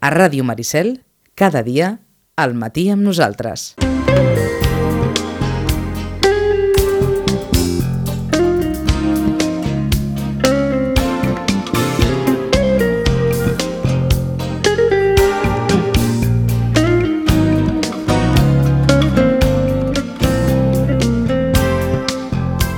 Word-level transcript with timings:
A 0.00 0.08
Ràdio 0.08 0.40
Maricel, 0.48 1.02
cada 1.36 1.60
dia, 1.60 1.98
al 2.40 2.54
matí 2.56 2.86
amb 2.88 3.04
nosaltres. 3.04 3.74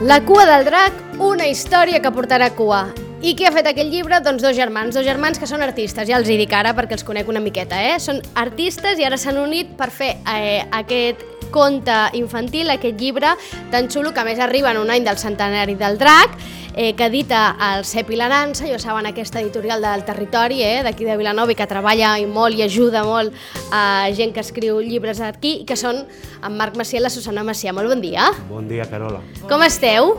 La 0.03 0.19
cua 0.27 0.43
del 0.51 0.67
drac, 0.67 0.99
una 1.23 1.47
història 1.47 2.03
que 2.03 2.11
portarà 2.11 2.51
cua. 2.59 2.83
I 3.23 3.37
qui 3.39 3.47
ha 3.47 3.53
fet 3.55 3.69
aquest 3.71 3.87
llibre? 3.87 4.19
Doncs 4.19 4.43
dos 4.43 4.57
germans, 4.57 4.97
dos 4.97 5.05
germans 5.07 5.39
que 5.39 5.47
són 5.47 5.63
artistes, 5.63 6.09
ja 6.09 6.17
els 6.19 6.27
hi 6.27 6.35
dic 6.41 6.51
ara 6.59 6.73
perquè 6.75 6.97
els 6.97 7.05
conec 7.07 7.29
una 7.31 7.39
miqueta, 7.39 7.79
eh? 7.79 8.01
Són 8.03 8.19
artistes 8.35 8.99
i 8.99 9.07
ara 9.07 9.15
s'han 9.15 9.39
unit 9.39 9.77
per 9.79 9.93
fer 9.95 10.17
eh, 10.27 10.65
aquest 10.75 11.23
conte 11.55 11.95
infantil, 12.19 12.73
aquest 12.75 12.99
llibre 12.99 13.31
tan 13.71 13.87
xulo 13.93 14.11
que 14.11 14.25
a 14.25 14.27
més 14.27 14.43
arriba 14.43 14.73
en 14.73 14.81
un 14.81 14.91
any 14.91 15.07
del 15.07 15.21
centenari 15.23 15.77
del 15.79 16.01
drac, 16.01 16.35
eh, 16.75 16.97
que 16.99 17.07
edita 17.07 17.45
el 17.69 17.85
CEP 17.87 18.11
i 18.11 18.19
l'Arança, 18.19 18.67
ja 18.67 18.81
saben 18.83 19.07
aquesta 19.07 19.39
editorial 19.39 19.87
del 19.87 20.03
territori, 20.03 20.59
eh, 20.67 20.83
d'aquí 20.83 21.07
de 21.07 21.17
Vilanova, 21.21 21.55
i 21.55 21.61
que 21.61 21.69
treballa 21.71 22.17
i 22.19 22.27
molt 22.27 22.59
i 22.59 22.67
ajuda 22.67 23.05
molt 23.07 23.39
a 23.71 24.11
gent 24.19 24.35
que 24.35 24.43
escriu 24.43 24.83
llibres 24.83 25.23
aquí, 25.23 25.61
i 25.63 25.65
que 25.69 25.79
són 25.79 26.03
en 26.43 26.59
Marc 26.59 26.75
Macià 26.75 26.99
i 26.99 27.07
la 27.07 27.15
Susana 27.15 27.47
Macià. 27.47 27.71
Molt 27.71 27.87
bon 27.87 28.03
dia. 28.03 28.33
Bon 28.51 28.67
dia, 28.67 28.91
Carola. 28.91 29.23
Com 29.47 29.63
esteu? 29.63 30.17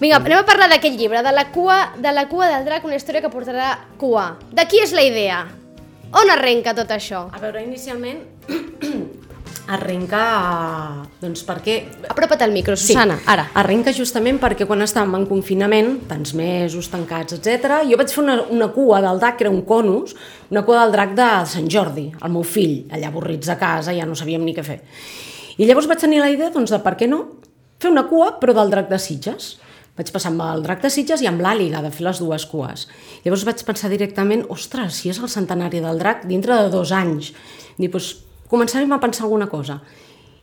Vinga, 0.00 0.18
anem 0.18 0.40
a 0.40 0.46
parlar 0.46 0.66
d'aquest 0.72 0.96
llibre, 0.98 1.20
de 1.22 1.30
la, 1.30 1.44
cua, 1.54 1.92
de 2.02 2.10
la 2.10 2.26
cua 2.26 2.48
del 2.50 2.64
drac, 2.66 2.86
una 2.86 2.96
història 2.98 3.22
que 3.22 3.30
portarà 3.30 3.68
cua. 4.00 4.32
De 4.50 4.64
qui 4.66 4.80
és 4.82 4.90
la 4.96 5.04
idea? 5.06 5.44
On 6.18 6.30
arrenca 6.34 6.74
tot 6.74 6.90
això? 6.90 7.28
A 7.30 7.38
veure, 7.42 7.62
inicialment 7.62 8.24
arrenca, 9.74 10.22
doncs 11.22 11.44
perquè... 11.46 11.76
Apropa't 12.10 12.42
al 12.42 12.52
micro, 12.52 12.74
Susana, 12.76 13.20
sí. 13.20 13.26
ara. 13.30 13.46
Arrenca 13.62 13.94
justament 13.94 14.40
perquè 14.42 14.66
quan 14.66 14.82
estàvem 14.82 15.14
en 15.20 15.28
confinament, 15.30 15.94
tants 16.10 16.34
mesos, 16.36 16.90
tancats, 16.90 17.38
etc, 17.38 17.78
jo 17.86 17.98
vaig 18.00 18.10
fer 18.10 18.22
una, 18.24 18.38
una 18.50 18.72
cua 18.74 18.98
del 19.04 19.22
drac, 19.22 19.38
que 19.38 19.46
era 19.46 19.54
un 19.54 19.62
conus, 19.68 20.18
una 20.50 20.66
cua 20.66 20.82
del 20.82 20.98
drac 20.98 21.14
de 21.16 21.30
Sant 21.54 21.70
Jordi, 21.70 22.08
el 22.18 22.34
meu 22.34 22.42
fill, 22.42 22.80
allà 22.90 23.14
avorrits 23.14 23.54
a 23.54 23.60
casa, 23.62 23.94
ja 23.94 24.10
no 24.10 24.18
sabíem 24.18 24.42
ni 24.42 24.56
què 24.58 24.66
fer. 24.66 24.80
I 25.54 25.70
llavors 25.70 25.86
vaig 25.86 26.02
tenir 26.02 26.18
la 26.18 26.32
idea, 26.34 26.50
doncs, 26.50 26.74
de 26.74 26.82
per 26.82 26.98
què 26.98 27.06
no 27.06 27.24
fer 27.78 27.94
una 27.94 28.08
cua, 28.10 28.34
però 28.42 28.56
del 28.58 28.74
drac 28.74 28.90
de 28.90 28.98
Sitges. 28.98 29.54
Vaig 29.94 30.10
passar 30.10 30.32
amb 30.32 30.42
el 30.42 30.64
drac 30.64 30.80
de 30.82 30.90
Sitges 30.90 31.22
i 31.22 31.28
amb 31.30 31.42
l'àliga 31.44 31.78
de 31.84 31.90
fer 31.94 32.02
les 32.02 32.18
dues 32.18 32.44
cues. 32.50 32.88
Llavors 33.22 33.44
vaig 33.46 33.60
pensar 33.66 33.90
directament, 33.92 34.42
ostres, 34.50 34.98
si 34.98 35.12
és 35.12 35.20
el 35.22 35.30
centenari 35.30 35.82
del 35.84 36.00
drac, 36.02 36.24
dintre 36.26 36.56
de 36.64 36.72
dos 36.72 36.90
anys. 36.90 37.30
Dic, 37.78 37.92
doncs, 37.92 38.10
començarem 38.50 38.90
a 38.90 38.98
pensar 39.02 39.28
alguna 39.28 39.46
cosa. 39.52 39.78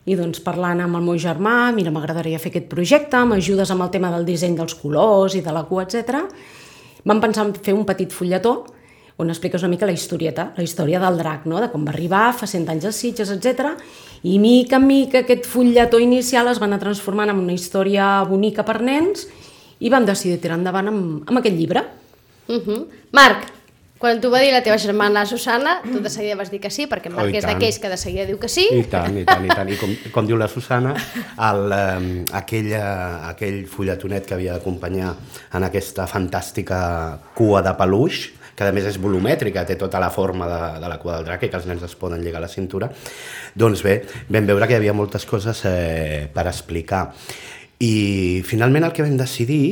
I 0.08 0.16
doncs 0.16 0.40
parlant 0.42 0.80
amb 0.82 0.96
el 0.98 1.04
meu 1.04 1.20
germà, 1.20 1.70
mira, 1.76 1.92
m'agradaria 1.92 2.40
fer 2.40 2.50
aquest 2.50 2.70
projecte, 2.72 3.20
m'ajudes 3.28 3.70
amb 3.70 3.84
el 3.84 3.92
tema 3.92 4.10
del 4.14 4.24
disseny 4.26 4.56
dels 4.56 4.74
colors 4.80 5.36
i 5.36 5.44
de 5.44 5.52
la 5.52 5.66
cua, 5.68 5.84
etc. 5.84 6.24
Vam 7.04 7.20
pensar 7.20 7.44
en 7.46 7.52
fer 7.54 7.76
un 7.76 7.84
petit 7.86 8.10
fulletó 8.10 8.62
on 9.22 9.30
expliques 9.30 9.62
una 9.62 9.70
mica 9.72 9.86
la 9.86 9.94
historieta, 9.94 10.50
la 10.56 10.64
història 10.66 11.00
del 11.02 11.16
drac, 11.20 11.46
no? 11.46 11.60
de 11.62 11.70
com 11.72 11.86
va 11.86 11.94
arribar, 11.94 12.24
fa 12.36 12.48
100 12.50 12.68
anys 12.74 12.88
a 12.90 12.92
Sitges, 12.92 13.30
etc. 13.30 13.72
I 14.28 14.38
mica 14.42 14.78
en 14.78 14.86
mica 14.86 15.22
aquest 15.22 15.48
fulletó 15.50 16.02
inicial 16.02 16.50
es 16.50 16.60
va 16.60 16.68
anar 16.68 16.80
transformant 16.82 17.32
en 17.32 17.40
una 17.42 17.56
història 17.56 18.12
bonica 18.28 18.66
per 18.66 18.80
nens 18.82 19.26
i 19.82 19.90
vam 19.90 20.06
decidir 20.06 20.40
tirar 20.42 20.60
endavant 20.60 20.92
amb, 20.92 21.24
amb 21.26 21.42
aquest 21.42 21.56
llibre. 21.58 21.82
Uh 22.48 22.60
-huh. 22.60 22.86
Marc, 23.12 23.50
quan 24.02 24.18
t'ho 24.18 24.32
va 24.32 24.40
dir 24.42 24.50
la 24.50 24.64
teva 24.66 24.74
germana 24.82 25.22
Susana, 25.30 25.76
tu 25.84 26.00
de 26.02 26.10
seguida 26.10 26.34
vas 26.34 26.50
dir 26.50 26.58
que 26.60 26.70
sí, 26.74 26.88
perquè 26.90 27.06
en 27.06 27.14
Marc 27.14 27.28
Oh, 27.30 27.38
és 27.38 27.44
d'aquells 27.46 27.78
que 27.78 27.88
de 27.88 27.96
seguida 27.96 28.24
diu 28.26 28.38
que 28.42 28.48
sí. 28.50 28.64
I 28.74 28.82
tant, 28.90 29.14
i 29.14 29.22
tant, 29.24 29.44
i 29.46 29.48
tant. 29.48 29.68
I 29.70 29.76
com, 29.78 29.92
com 30.10 30.26
diu 30.26 30.36
la 30.36 30.48
Susana, 30.50 30.90
el, 31.38 31.70
eh, 31.70 32.24
aquell, 32.34 32.72
eh, 32.72 33.30
aquell 33.30 33.60
fulletonet 33.70 34.26
que 34.26 34.34
havia 34.34 34.56
d'acompanyar 34.58 35.14
en 35.54 35.62
aquesta 35.62 36.08
fantàstica 36.10 36.80
cua 37.38 37.62
de 37.62 37.76
peluix, 37.78 38.24
que 38.56 38.66
a 38.66 38.72
més 38.74 38.86
és 38.90 38.98
volumètrica, 39.00 39.64
té 39.68 39.76
tota 39.80 40.00
la 40.02 40.10
forma 40.12 40.48
de, 40.50 40.60
de 40.82 40.90
la 40.92 40.98
cua 41.02 41.18
del 41.18 41.28
drac 41.30 41.46
i 41.46 41.50
que 41.52 41.58
els 41.60 41.68
nens 41.70 41.84
es 41.86 41.96
poden 41.98 42.22
lligar 42.24 42.42
a 42.42 42.46
la 42.46 42.52
cintura, 42.52 42.90
doncs 43.54 43.84
bé, 43.84 43.98
vam 44.28 44.48
veure 44.48 44.68
que 44.68 44.76
hi 44.76 44.80
havia 44.82 44.96
moltes 44.96 45.26
coses 45.28 45.64
eh, 45.68 46.28
per 46.32 46.46
explicar. 46.50 47.08
I 47.82 48.42
finalment 48.46 48.86
el 48.86 48.94
que 48.94 49.04
vam 49.04 49.18
decidir 49.18 49.64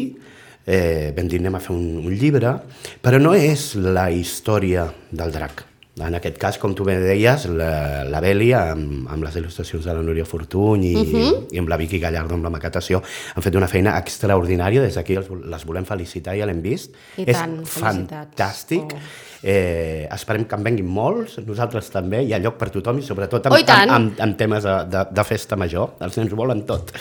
eh, 0.67 1.13
vam 1.17 1.29
dir 1.29 1.41
anem 1.41 1.57
a 1.59 1.63
fer 1.65 1.75
un, 1.77 2.05
un 2.05 2.15
llibre, 2.15 2.55
però 3.03 3.21
no 3.23 3.35
és 3.37 3.75
la 3.81 4.11
història 4.15 4.89
del 5.11 5.35
drac. 5.35 5.69
En 6.06 6.16
aquest 6.16 6.38
cas, 6.41 6.59
com 6.61 6.75
tu 6.77 6.84
bé 6.87 6.97
deies, 7.03 7.47
la, 7.53 8.05
la 8.09 8.21
Beli, 8.25 8.50
amb, 8.56 9.09
amb 9.11 9.25
les 9.27 9.37
il·lustracions 9.41 9.84
de 9.87 9.94
la 9.97 10.05
Núria 10.05 10.25
Fortuny 10.25 10.84
i, 10.91 10.94
uh 10.97 11.03
-huh. 11.12 11.33
i 11.53 11.59
amb 11.59 11.69
la 11.69 11.77
Vicky 11.77 11.99
Gallardo 11.99 12.34
amb 12.34 12.44
la 12.44 12.50
maquetació, 12.50 13.03
han 13.34 13.43
fet 13.43 13.55
una 13.55 13.69
feina 13.69 13.99
extraordinària, 13.99 14.83
des 14.83 14.94
d'aquí 14.94 15.16
les 15.16 15.65
volem 15.65 15.84
felicitar, 15.84 16.37
ja 16.37 16.47
l'hem 16.47 16.62
vist. 16.62 16.94
I 17.16 17.25
és 17.27 17.37
tant, 17.37 17.65
fantàstic. 17.65 18.93
Oh. 18.94 18.99
Eh, 19.43 20.09
esperem 20.12 20.44
que 20.44 20.55
en 20.56 20.62
venguin 20.62 20.87
molts, 20.87 21.38
nosaltres 21.47 21.91
també, 21.91 22.22
hi 22.22 22.34
ha 22.34 22.38
lloc 22.38 22.59
per 22.59 22.71
tothom 22.71 22.99
i 22.99 23.03
sobretot 23.03 23.47
amb, 23.47 23.55
Oh, 23.55 23.59
i 23.59 23.65
amb, 23.67 23.91
amb, 23.91 24.21
amb 24.21 24.37
temes 24.37 24.62
de, 24.62 24.84
de, 24.84 25.06
de 25.11 25.25
festa 25.25 25.56
major, 25.56 25.94
els 26.00 26.17
nens 26.17 26.32
ho 26.32 26.37
volen 26.37 26.67
tot. 26.67 26.93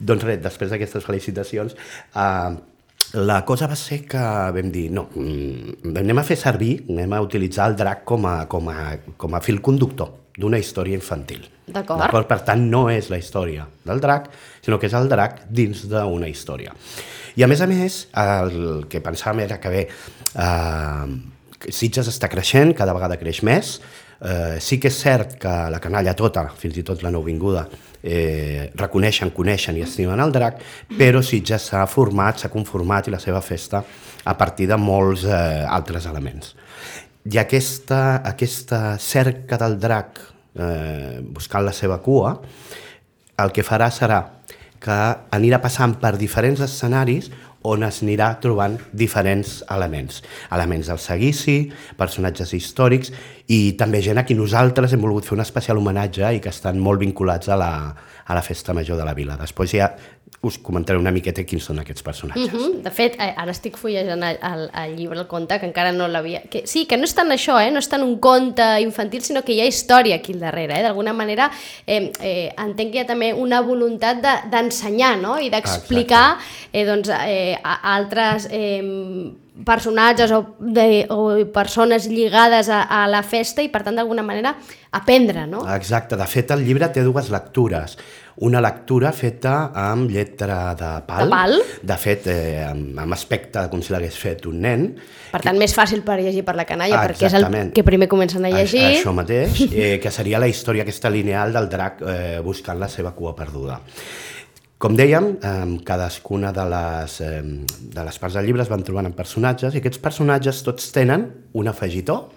Doncs 0.00 0.24
res, 0.24 0.42
després 0.42 0.70
d'aquestes 0.70 1.04
felicitacions, 1.04 1.74
eh, 2.14 2.56
la 3.14 3.44
cosa 3.44 3.66
va 3.66 3.76
ser 3.76 4.02
que 4.08 4.20
vam 4.54 4.72
dir, 4.72 4.88
no, 4.92 5.08
mm, 5.14 5.94
anem 5.96 6.18
a 6.20 6.24
fer 6.26 6.36
servir, 6.36 6.84
anem 6.90 7.12
a 7.16 7.20
utilitzar 7.24 7.70
el 7.70 7.76
drac 7.76 8.04
com 8.04 8.26
a, 8.26 8.46
com 8.46 8.68
a, 8.68 8.96
com 9.16 9.34
a 9.34 9.40
fil 9.40 9.62
conductor 9.64 10.10
d'una 10.38 10.58
història 10.58 10.98
infantil. 10.98 11.46
D'acord. 11.66 12.26
Per 12.28 12.40
tant, 12.46 12.60
no 12.70 12.88
és 12.92 13.08
la 13.10 13.18
història 13.18 13.66
del 13.84 14.00
drac, 14.00 14.28
sinó 14.64 14.78
que 14.78 14.86
és 14.86 14.94
el 14.94 15.08
drac 15.08 15.40
dins 15.48 15.86
d'una 15.88 16.28
història. 16.28 16.74
I 17.36 17.44
a 17.44 17.48
més 17.48 17.60
a 17.60 17.66
més, 17.70 17.98
el 18.18 18.86
que 18.90 19.02
pensàvem 19.04 19.44
era 19.44 19.58
que 19.60 19.72
bé, 19.72 19.82
eh, 20.34 21.72
Sitges 21.74 22.08
està 22.08 22.28
creixent, 22.30 22.74
cada 22.74 22.94
vegada 22.94 23.18
creix 23.18 23.42
més, 23.42 23.80
Eh, 24.18 24.58
sí 24.60 24.80
que 24.82 24.90
és 24.90 24.96
cert 24.98 25.36
que 25.38 25.50
la 25.70 25.78
canalla 25.78 26.14
tota, 26.18 26.48
fins 26.58 26.78
i 26.80 26.82
tot 26.86 27.04
la 27.04 27.12
nouvinguda, 27.14 27.68
eh, 28.02 28.70
reconeixen, 28.74 29.30
coneixen 29.34 29.76
i 29.78 29.84
estimen 29.86 30.20
el 30.20 30.32
drac, 30.34 30.62
però 30.98 31.22
Sitges 31.22 31.70
s'ha 31.70 31.84
format, 31.86 32.38
s'ha 32.38 32.50
conformat 32.50 33.06
i 33.06 33.14
la 33.14 33.22
seva 33.22 33.40
festa 33.40 33.82
a 34.24 34.34
partir 34.36 34.66
de 34.68 34.76
molts 34.76 35.24
eh, 35.24 35.64
altres 35.68 36.06
elements. 36.10 36.54
I 37.28 37.38
aquesta, 37.38 38.22
aquesta 38.24 38.98
cerca 38.98 39.58
del 39.60 39.78
drac 39.78 40.18
eh, 40.58 41.20
buscant 41.22 41.64
la 41.64 41.74
seva 41.76 42.00
cua, 42.02 42.34
el 43.38 43.54
que 43.54 43.62
farà 43.62 43.90
serà 43.94 44.22
que 44.82 44.96
anirà 45.34 45.58
passant 45.62 45.96
per 45.98 46.16
diferents 46.18 46.60
escenaris 46.62 47.30
on 47.68 47.84
es 47.86 48.02
anirà 48.04 48.32
trobant 48.42 48.76
diferents 48.92 49.58
elements. 49.74 50.22
Elements 50.54 50.90
del 50.90 51.00
seguici, 51.02 51.58
personatges 51.98 52.54
històrics 52.56 53.12
i 53.48 53.74
també 53.80 54.02
gent 54.04 54.20
a 54.20 54.26
qui 54.28 54.36
nosaltres 54.36 54.92
hem 54.92 55.04
volgut 55.04 55.28
fer 55.28 55.36
un 55.38 55.44
especial 55.44 55.80
homenatge 55.80 56.34
i 56.36 56.42
que 56.44 56.52
estan 56.52 56.80
molt 56.80 57.00
vinculats 57.04 57.48
a 57.48 57.56
la, 57.60 57.72
a 58.28 58.36
la 58.36 58.44
festa 58.44 58.74
major 58.76 59.00
de 59.00 59.06
la 59.08 59.16
vila. 59.16 59.38
Després 59.40 59.72
ja 59.76 59.92
us 60.40 60.58
comentaré 60.62 60.98
una 61.00 61.10
miqueta 61.10 61.42
quins 61.42 61.64
són 61.66 61.80
aquests 61.82 62.04
personatges. 62.06 62.52
Uh 62.52 62.60
-huh. 62.60 62.82
De 62.82 62.90
fet, 62.90 63.16
ara 63.18 63.50
estic 63.50 63.76
fullejant 63.76 64.22
el, 64.22 64.38
el, 64.42 64.70
el 64.84 64.96
llibre, 64.96 65.18
el 65.18 65.26
conte, 65.26 65.58
que 65.58 65.66
encara 65.66 65.90
no 65.92 66.06
l'havia... 66.06 66.42
Que, 66.42 66.62
sí, 66.66 66.86
que 66.86 66.96
no 66.96 67.04
és 67.04 67.14
tant 67.14 67.30
això, 67.30 67.58
eh? 67.60 67.70
no 67.72 67.78
és 67.80 67.88
tant 67.88 68.02
un 68.02 68.18
conte 68.20 68.80
infantil, 68.80 69.22
sinó 69.22 69.42
que 69.42 69.52
hi 69.52 69.60
ha 69.60 69.66
història 69.66 70.16
aquí 70.16 70.32
al 70.32 70.40
darrere. 70.40 70.78
Eh? 70.78 70.82
D'alguna 70.82 71.12
manera, 71.12 71.50
eh, 71.86 72.12
eh, 72.20 72.52
entenc 72.56 72.92
que 72.92 72.98
hi 72.98 73.00
ha 73.00 73.06
també 73.06 73.32
una 73.32 73.60
voluntat 73.60 74.22
de- 74.22 74.48
d'ensenyar 74.50 75.16
de, 75.16 75.22
no? 75.22 75.38
i 75.40 75.50
d'explicar 75.50 76.38
eh, 76.72 76.84
doncs, 76.84 77.08
eh, 77.08 77.58
altres 77.82 78.48
eh, 78.50 79.32
personatges 79.66 80.30
o, 80.32 80.42
de, 80.60 81.06
o 81.10 81.32
persones 81.52 82.06
lligades 82.10 82.68
a, 82.68 82.82
a 82.84 83.06
la 83.10 83.22
festa 83.26 83.62
i, 83.64 83.68
per 83.72 83.82
tant, 83.86 83.96
d'alguna 83.98 84.22
manera, 84.22 84.54
aprendre, 84.94 85.46
no? 85.50 85.64
Exacte, 85.74 86.16
de 86.16 86.26
fet 86.30 86.50
el 86.54 86.64
llibre 86.66 86.88
té 86.94 87.02
dues 87.06 87.30
lectures. 87.34 87.96
Una 88.46 88.60
lectura 88.62 89.10
feta 89.10 89.72
amb 89.74 90.12
lletra 90.14 90.72
de 90.78 90.90
pal, 91.08 91.24
De 91.26 91.32
pal. 91.32 91.56
de 91.82 91.96
fet 91.98 92.28
eh, 92.30 92.60
amb, 92.68 92.94
amb 93.02 93.16
aspecte 93.16 93.64
com 93.72 93.82
si 93.82 93.90
l'hagués 93.90 94.14
fet 94.14 94.46
un 94.46 94.60
nen. 94.62 94.84
Per 95.32 95.40
tant, 95.42 95.58
més 95.58 95.74
fàcil 95.74 96.04
per 96.06 96.20
llegir 96.22 96.44
per 96.46 96.54
la 96.54 96.64
canalla, 96.68 97.00
perquè 97.02 97.26
és 97.26 97.34
el 97.34 97.42
Exactament. 97.42 97.72
que 97.74 97.82
primer 97.82 98.06
comencen 98.08 98.46
a 98.46 98.52
llegir. 98.54 98.84
Això, 98.92 99.00
això 99.02 99.16
mateix, 99.18 99.64
eh, 99.72 99.98
que 99.98 100.14
seria 100.14 100.38
la 100.38 100.46
història 100.46 100.86
aquesta 100.86 101.10
lineal 101.10 101.52
del 101.52 101.66
drac 101.68 101.98
eh, 102.06 102.38
buscant 102.46 102.78
la 102.78 102.86
seva 102.88 103.10
cua 103.18 103.34
perduda. 103.34 103.80
Com 104.78 104.94
dèiem, 104.94 105.24
eh, 105.42 105.78
cadascuna 105.84 106.52
de 106.54 106.64
les, 106.70 107.20
eh, 107.20 107.42
de 107.42 108.04
les 108.04 108.18
parts 108.18 108.34
del 108.34 108.46
llibre 108.46 108.62
es 108.62 108.68
van 108.70 108.84
trobant 108.86 109.06
en 109.08 109.12
personatges 109.16 109.74
i 109.74 109.78
aquests 109.80 109.98
personatges 109.98 110.62
tots 110.62 110.92
tenen 110.94 111.24
un 111.58 111.66
afegitó 111.66 112.28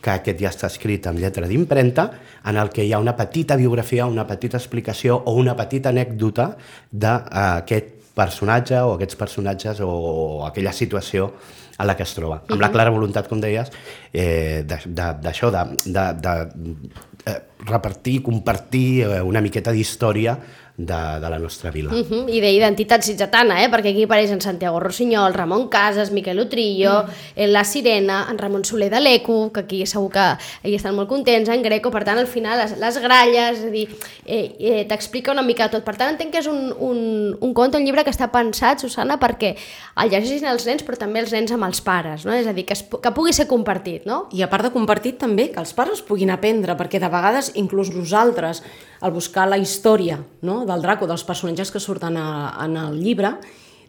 que 0.00 0.10
aquest 0.14 0.40
ja 0.40 0.48
està 0.50 0.66
escrit 0.68 1.06
amb 1.06 1.18
lletra 1.18 1.46
d'impremta, 1.48 2.10
en 2.44 2.56
el 2.60 2.68
que 2.70 2.84
hi 2.84 2.92
ha 2.92 2.98
una 3.00 3.16
petita 3.16 3.56
biografia, 3.56 4.06
una 4.06 4.26
petita 4.26 4.56
explicació 4.58 5.16
o 5.24 5.32
una 5.40 5.54
petita 5.56 5.88
anècdota 5.90 6.56
d'aquest 6.90 7.92
personatge 8.14 8.80
o 8.80 8.94
aquests 8.94 9.16
personatges 9.16 9.80
o 9.80 10.44
aquella 10.46 10.72
situació 10.72 11.32
a 11.78 11.84
la 11.84 11.96
que 11.96 12.04
es 12.04 12.14
troba. 12.14 12.42
Amb 12.48 12.60
la 12.60 12.70
clara 12.70 12.90
voluntat, 12.90 13.28
com 13.28 13.40
deies, 13.40 13.70
eh, 14.12 14.62
de- 14.66 14.80
de- 14.86 15.14
d'això, 15.24 15.50
de, 15.50 15.64
de, 15.84 16.04
de, 16.20 16.34
de 16.54 17.32
eh, 17.32 17.40
repartir, 17.66 18.22
compartir 18.22 19.02
eh, 19.02 19.22
una 19.22 19.40
miqueta 19.40 19.72
d'història 19.72 20.38
de, 20.76 21.20
de 21.20 21.30
la 21.30 21.38
nostra 21.38 21.70
vila. 21.70 21.92
Uh 21.92 22.02
-huh. 22.02 22.28
I 22.28 22.40
d'identitat 22.40 23.02
sitgetana, 23.02 23.62
eh? 23.62 23.70
perquè 23.70 23.90
aquí 23.90 24.02
apareixen 24.04 24.40
Santiago 24.40 24.80
Rossinyol, 24.80 25.32
Ramon 25.32 25.68
Casas, 25.68 26.10
Miquel 26.10 26.40
Utrillo, 26.40 27.04
mm. 27.04 27.46
la 27.46 27.64
Sirena, 27.64 28.26
en 28.28 28.38
Ramon 28.38 28.64
Soler 28.64 28.90
de 28.90 29.00
l'ECO, 29.00 29.52
que 29.52 29.60
aquí 29.60 29.86
segur 29.86 30.10
que 30.10 30.36
hi 30.64 30.74
estan 30.74 30.96
molt 30.96 31.08
contents, 31.08 31.48
en 31.48 31.62
Greco, 31.62 31.90
per 31.90 32.04
tant, 32.04 32.18
al 32.18 32.26
final, 32.26 32.58
les, 32.58 32.76
les 32.78 32.98
gralles, 32.98 33.58
és 33.58 33.64
a 33.64 33.70
dir, 33.70 33.88
eh, 34.26 34.56
eh, 34.58 34.84
t'explica 34.88 35.30
una 35.32 35.42
mica 35.42 35.68
tot. 35.70 35.84
Per 35.84 35.96
tant, 35.96 36.10
entenc 36.10 36.32
que 36.32 36.38
és 36.38 36.46
un, 36.46 36.74
un, 36.78 37.36
un 37.40 37.54
conte, 37.54 37.78
un 37.78 37.84
llibre 37.84 38.02
que 38.02 38.10
està 38.10 38.32
pensat, 38.32 38.80
Susana, 38.80 39.18
perquè 39.20 39.54
el 40.02 40.10
llegeixin 40.10 40.48
els 40.48 40.66
nens, 40.66 40.82
però 40.82 40.96
també 40.98 41.20
els 41.20 41.32
nens 41.32 41.52
amb 41.52 41.64
els 41.64 41.80
pares, 41.80 42.24
no? 42.24 42.32
És 42.32 42.46
a 42.46 42.52
dir, 42.52 42.64
que, 42.64 42.72
es, 42.72 42.82
que 42.82 43.12
pugui 43.12 43.32
ser 43.32 43.46
compartit, 43.46 44.06
no? 44.06 44.28
I 44.32 44.42
a 44.42 44.48
part 44.48 44.64
de 44.64 44.72
compartit 44.72 45.18
també, 45.18 45.52
que 45.52 45.60
els 45.60 45.72
pares 45.72 46.02
puguin 46.02 46.30
aprendre, 46.30 46.74
perquè 46.74 46.98
de 46.98 47.08
vegades 47.08 47.52
inclús 47.54 47.94
nosaltres, 47.94 48.62
al 49.04 49.12
buscar 49.12 49.44
la 49.50 49.58
història 49.60 50.16
no, 50.42 50.62
del 50.66 50.82
Draco, 50.82 51.06
dels 51.06 51.24
personatges 51.28 51.70
que 51.70 51.80
surten 51.82 52.16
a, 52.16 52.26
en 52.64 52.76
el 52.80 52.96
llibre, 53.04 53.34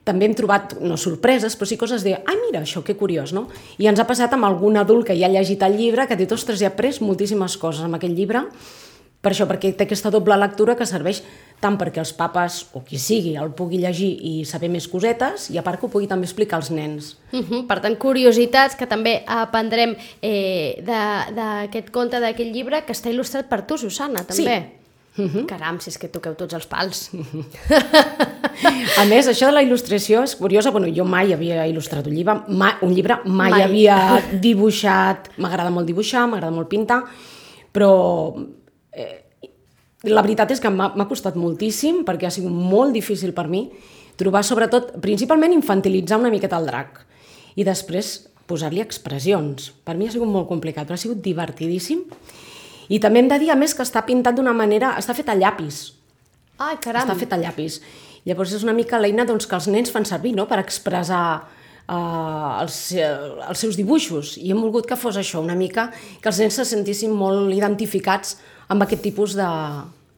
també 0.05 0.27
hem 0.27 0.35
trobat, 0.37 0.75
no 0.85 0.97
sorpreses, 1.01 1.55
però 1.57 1.65
sí 1.65 1.77
coses 1.81 2.03
de, 2.05 2.13
ai 2.13 2.35
mira, 2.43 2.61
això 2.61 2.83
que 2.85 2.93
curiós, 2.99 3.31
no? 3.33 3.47
I 3.81 3.87
ens 3.89 3.97
ha 3.99 4.05
passat 4.05 4.35
amb 4.37 4.45
algun 4.45 4.77
adult 4.77 5.07
que 5.07 5.15
ja 5.17 5.25
ha 5.25 5.33
llegit 5.33 5.63
el 5.65 5.77
llibre, 5.79 6.05
que 6.05 6.13
ha 6.13 6.19
dit, 6.19 6.31
ostres, 6.35 6.61
he 6.61 6.67
après 6.69 6.99
moltíssimes 7.01 7.55
coses 7.57 7.81
amb 7.87 7.97
aquest 7.97 8.13
llibre, 8.13 8.43
per 9.25 9.31
això, 9.33 9.47
perquè 9.49 9.71
té 9.73 9.87
aquesta 9.87 10.11
doble 10.13 10.35
lectura 10.37 10.75
que 10.77 10.85
serveix 10.85 11.23
tant 11.59 11.79
perquè 11.81 11.97
els 12.03 12.11
papes, 12.13 12.59
o 12.77 12.83
qui 12.85 12.99
sigui, 13.01 13.33
el 13.41 13.49
pugui 13.57 13.79
llegir 13.81 14.11
i 14.21 14.33
saber 14.45 14.69
més 14.69 14.85
cosetes, 14.91 15.47
i 15.49 15.57
a 15.57 15.63
part 15.65 15.79
que 15.81 15.87
ho 15.87 15.89
pugui 15.89 16.05
també 16.05 16.27
explicar 16.29 16.59
als 16.59 16.69
nens. 16.69 17.15
Uh 17.33 17.39
-huh. 17.41 17.65
Per 17.65 17.79
tant, 17.81 17.97
curiositats 17.97 18.75
que 18.75 18.85
també 18.85 19.23
aprendrem 19.25 19.95
eh, 20.21 20.77
de- 20.85 21.33
d'aquest 21.33 21.89
conte, 21.89 22.19
d'aquest 22.19 22.53
llibre, 22.53 22.85
que 22.85 22.93
està 22.93 23.09
il·lustrat 23.09 23.47
per 23.49 23.65
tu, 23.65 23.77
Susana, 23.79 24.23
també. 24.23 24.84
Uh 25.17 25.31
-huh. 25.31 25.45
Caram, 25.45 25.79
si 25.79 25.89
és 25.89 25.97
que 25.97 26.07
toqueu 26.07 26.35
tots 26.35 26.53
els 26.53 26.65
pals. 26.65 27.09
A 29.01 29.05
més, 29.05 29.27
això 29.27 29.45
de 29.45 29.51
la 29.53 29.63
il·lustració 29.63 30.23
és 30.23 30.35
curiosa. 30.35 30.71
Bueno, 30.71 30.87
jo 30.87 31.05
mai 31.05 31.31
havia 31.33 31.65
il·lustrat 31.67 32.05
un 32.07 32.13
llibre, 32.13 32.41
mai, 32.47 32.73
un 32.81 32.93
llibre 32.93 33.19
mai, 33.25 33.51
Mai. 33.51 33.61
havia 33.61 34.21
dibuixat. 34.41 35.29
M'agrada 35.37 35.69
molt 35.69 35.87
dibuixar, 35.87 36.27
m'agrada 36.27 36.51
molt 36.51 36.67
pintar, 36.67 37.03
però 37.71 38.35
eh, 38.91 39.25
la 40.03 40.21
veritat 40.21 40.51
és 40.51 40.59
que 40.59 40.69
m'ha 40.69 41.07
costat 41.07 41.35
moltíssim 41.35 42.03
perquè 42.05 42.25
ha 42.25 42.31
sigut 42.31 42.51
molt 42.51 42.93
difícil 42.93 43.33
per 43.33 43.47
mi 43.47 43.69
trobar, 44.15 44.43
sobretot, 44.43 44.99
principalment 45.01 45.53
infantilitzar 45.53 46.19
una 46.19 46.29
miqueta 46.29 46.57
el 46.57 46.65
drac 46.65 47.05
i 47.55 47.63
després 47.63 48.29
posar-li 48.45 48.81
expressions. 48.81 49.71
Per 49.83 49.95
mi 49.97 50.07
ha 50.07 50.11
sigut 50.13 50.29
molt 50.29 50.47
complicat, 50.47 50.85
però 50.85 50.93
ha 50.93 51.01
sigut 51.01 51.21
divertidíssim. 51.23 52.03
I 52.89 52.99
també 53.01 53.21
hem 53.21 53.29
de 53.31 53.39
dir, 53.41 53.51
a 53.53 53.57
més, 53.59 53.73
que 53.75 53.85
està 53.85 54.03
pintat 54.05 54.37
d'una 54.37 54.53
manera... 54.53 54.93
Està 54.99 55.15
fet 55.17 55.29
a 55.31 55.35
llapis, 55.37 55.93
Ai, 56.57 56.77
caram. 56.83 57.03
està 57.03 57.17
fet 57.19 57.33
a 57.33 57.39
llapis. 57.41 57.79
Llavors 58.25 58.55
és 58.57 58.63
una 58.65 58.73
mica 58.73 58.99
l'eina 59.01 59.25
doncs, 59.25 59.47
que 59.49 59.57
els 59.57 59.67
nens 59.69 59.91
fan 59.93 60.05
servir 60.07 60.33
no? 60.37 60.47
per 60.49 60.59
expressar 60.61 61.25
uh, 61.41 62.61
els, 62.61 62.79
uh, 62.97 63.43
els 63.49 63.61
seus 63.61 63.77
dibuixos. 63.77 64.35
I 64.41 64.53
hem 64.53 64.61
volgut 64.63 64.87
que 64.89 64.97
fos 64.97 65.19
això, 65.21 65.43
una 65.43 65.57
mica 65.57 65.91
que 66.21 66.31
els 66.31 66.41
nens 66.41 66.57
se 66.61 66.65
sentissin 66.69 67.13
molt 67.13 67.53
identificats 67.53 68.39
amb 68.73 68.85
aquest 68.85 69.05
tipus 69.05 69.35
de, 69.37 69.49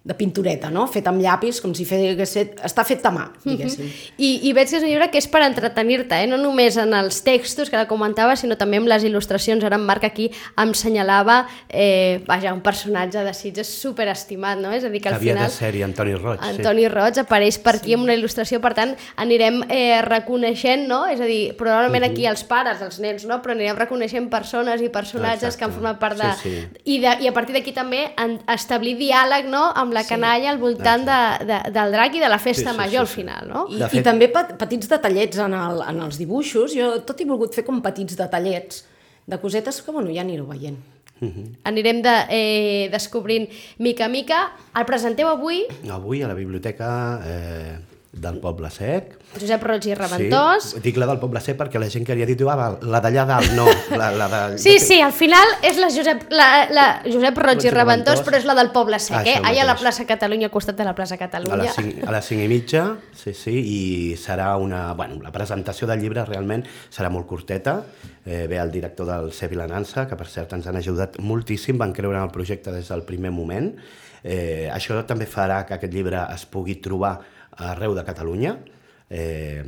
de 0.07 0.15
pintureta, 0.15 0.69
no? 0.71 0.85
fet 0.87 1.07
amb 1.09 1.19
llapis, 1.19 1.59
com 1.59 1.73
si 1.75 1.83
fes, 1.87 2.35
està 2.63 2.85
fet 2.87 3.03
a 3.05 3.11
mà, 3.11 3.25
diguéssim. 3.43 3.89
I, 4.17 4.29
I 4.47 4.53
veig 4.55 4.69
que 4.71 4.77
és 4.79 4.85
un 4.85 4.87
llibre 4.87 5.09
que 5.11 5.19
és 5.19 5.27
per 5.27 5.41
entretenir-te, 5.43 6.21
eh? 6.23 6.29
no 6.31 6.37
només 6.39 6.77
en 6.79 6.95
els 6.95 7.19
textos 7.25 7.67
que 7.67 7.75
ara 7.75 7.89
comentava, 7.89 8.37
sinó 8.39 8.55
també 8.59 8.79
amb 8.79 8.87
les 8.87 9.03
il·lustracions. 9.07 9.65
Ara 9.67 9.75
en 9.75 9.83
Marc 9.87 10.05
aquí 10.07 10.29
em 10.61 10.71
senyalava 10.77 11.41
eh, 11.67 12.21
vaja, 12.27 12.53
un 12.55 12.61
personatge 12.63 13.25
de 13.25 13.33
Sitges 13.35 13.71
superestimat, 13.81 14.61
no? 14.63 14.71
És 14.71 14.85
a 14.87 14.91
dir, 14.93 15.01
que 15.01 15.09
Que 15.09 15.15
al 15.15 15.19
havia 15.19 15.35
final... 15.35 15.51
de 15.51 15.55
ser-hi 15.57 15.83
Antoni 15.83 16.15
Roig. 16.15 16.39
Antoni 16.47 16.87
Roig 16.91 17.19
apareix 17.19 17.59
per 17.63 17.75
aquí 17.81 17.97
amb 17.97 18.07
una 18.07 18.15
il·lustració, 18.15 18.61
per 18.63 18.73
tant, 18.77 18.95
anirem 19.19 19.59
eh, 19.67 19.99
reconeixent, 20.07 20.87
no? 20.87 21.01
És 21.11 21.19
a 21.19 21.27
dir, 21.27 21.51
probablement 21.59 22.07
aquí 22.07 22.27
els 22.29 22.45
pares, 22.47 22.79
els 22.85 23.01
nens, 23.03 23.27
no? 23.27 23.41
Però 23.43 23.57
anirem 23.57 23.75
reconeixent 23.79 24.31
persones 24.31 24.83
i 24.83 24.91
personatges 24.93 25.51
Exacte. 25.51 25.59
que 25.59 25.67
han 25.67 25.75
format 25.75 25.99
part 25.99 26.21
de... 26.21 26.31
Sí, 26.39 26.55
sí. 26.55 26.81
I, 26.95 26.99
de, 27.03 27.17
I 27.25 27.31
a 27.31 27.35
partir 27.35 27.57
d'aquí 27.57 27.75
també 27.75 28.05
en, 28.15 28.39
establir 28.55 28.95
diàleg, 28.99 29.51
no?, 29.51 29.67
amb 29.75 29.96
la 29.97 30.03
canalla 30.07 30.49
al 30.53 30.59
voltant 30.61 31.05
de, 31.07 31.19
de, 31.49 31.59
del 31.75 31.91
drac 31.97 32.15
i 32.15 32.21
de 32.23 32.29
la 32.29 32.39
festa 32.39 32.69
Sí, 32.71 32.75
sí, 32.75 32.77
major 32.77 32.93
sí, 32.93 33.03
al 33.05 33.07
sí. 33.07 33.15
final, 33.21 33.49
no? 33.51 33.65
I, 33.69 33.77
De 33.81 33.85
I 33.85 33.89
fet- 33.97 34.05
també 34.07 34.27
pet, 34.33 34.53
petits 34.61 34.87
detallets 34.91 35.41
en, 35.43 35.53
el, 35.57 35.81
en 35.89 36.01
els 36.07 36.17
dibuixos. 36.21 36.75
Jo 36.77 36.93
tot 37.07 37.19
he 37.21 37.25
volgut 37.29 37.53
fer 37.57 37.65
com 37.67 37.81
petits 37.81 38.15
detallets 38.19 38.85
de 39.27 39.39
cosetes 39.41 39.81
que, 39.83 39.91
bueno, 39.91 40.13
ja 40.15 40.21
anireu 40.23 40.45
veient. 40.47 40.77
Anirem 41.65 42.03
de, 42.05 42.11
eh, 42.29 42.89
descobrint 42.93 43.47
mica 43.81 44.05
a 44.05 44.07
mica. 44.07 44.51
El 44.77 44.85
presenteu 44.85 45.27
avui, 45.31 45.63
Avui 45.89 46.21
a 46.21 46.27
la 46.29 46.35
biblioteca 46.37 46.89
eh, 47.25 47.77
del 48.17 48.39
Poble 48.41 48.69
Sec. 48.73 49.13
Josep 49.37 49.63
Roig 49.63 49.85
i 49.89 49.95
Reventós. 49.97 50.71
Sí, 50.73 50.81
dic 50.83 50.97
la 50.97 51.05
del 51.09 51.19
Poble 51.21 51.41
Sec 51.43 51.57
perquè 51.59 51.79
la 51.81 51.89
gent 51.93 52.05
que 52.07 52.15
havia 52.15 52.25
dit, 52.29 52.41
ah, 52.49 52.71
la 52.81 53.01
d'allà 53.03 53.25
dalt, 53.29 53.51
no, 53.57 53.65
la, 53.95 54.09
la 54.17 54.27
de... 54.31 54.57
Sí, 54.61 54.77
sí, 54.83 54.99
al 55.01 55.13
final 55.13 55.45
és 55.67 55.77
la 55.81 55.89
Josep, 55.93 56.27
la, 56.33 56.47
la 56.73 56.87
Josep 57.05 57.37
Roig 57.37 57.57
i 57.57 57.61
Roig 57.61 57.69
i 57.69 57.73
Reventós, 57.75 58.23
però 58.25 58.39
és 58.39 58.47
la 58.49 58.55
del 58.57 58.71
Poble 58.75 58.99
Sec, 58.99 59.17
Ah, 59.17 59.23
eh? 59.25 59.37
Allà 59.43 59.63
a 59.63 59.69
la 59.71 59.75
plaça 59.79 60.05
Catalunya, 60.09 60.47
al 60.49 60.53
costat 60.53 60.75
de 60.77 60.85
la 60.87 60.93
plaça 60.97 61.15
A 61.15 61.21
Catalunya. 61.21 61.61
les, 61.63 61.75
5, 61.77 62.07
a 62.07 62.11
les 62.17 62.25
5 62.33 62.43
i 62.43 62.47
mitja, 62.51 62.83
sí, 63.15 63.33
sí, 63.33 63.53
i 63.53 63.79
serà 64.17 64.55
una... 64.57 64.93
Bueno, 64.93 65.21
la 65.23 65.31
presentació 65.31 65.87
del 65.87 66.01
llibre 66.01 66.25
realment 66.25 66.65
serà 66.89 67.09
molt 67.13 67.27
curteta. 67.27 67.79
Eh, 68.25 68.45
ve 68.49 68.57
el 68.59 68.71
director 68.71 69.07
del 69.07 69.31
CE 69.31 69.47
Vilanança, 69.47 70.07
que 70.07 70.17
per 70.19 70.27
cert 70.27 70.51
ens 70.57 70.67
han 70.67 70.75
ajudat 70.75 71.15
moltíssim, 71.23 71.77
van 71.79 71.93
creure 71.95 72.17
en 72.19 72.25
el 72.27 72.31
projecte 72.35 72.73
des 72.75 72.89
del 72.91 73.05
primer 73.07 73.31
moment. 73.31 73.71
Eh, 74.23 74.67
això 74.73 74.97
també 75.07 75.27
farà 75.29 75.61
que 75.65 75.75
aquest 75.77 75.93
llibre 75.93 76.25
es 76.33 76.43
pugui 76.49 76.75
trobar 76.83 77.13
arreu 77.57 77.95
de 77.95 78.03
Catalunya, 78.03 78.57
eh, 79.09 79.63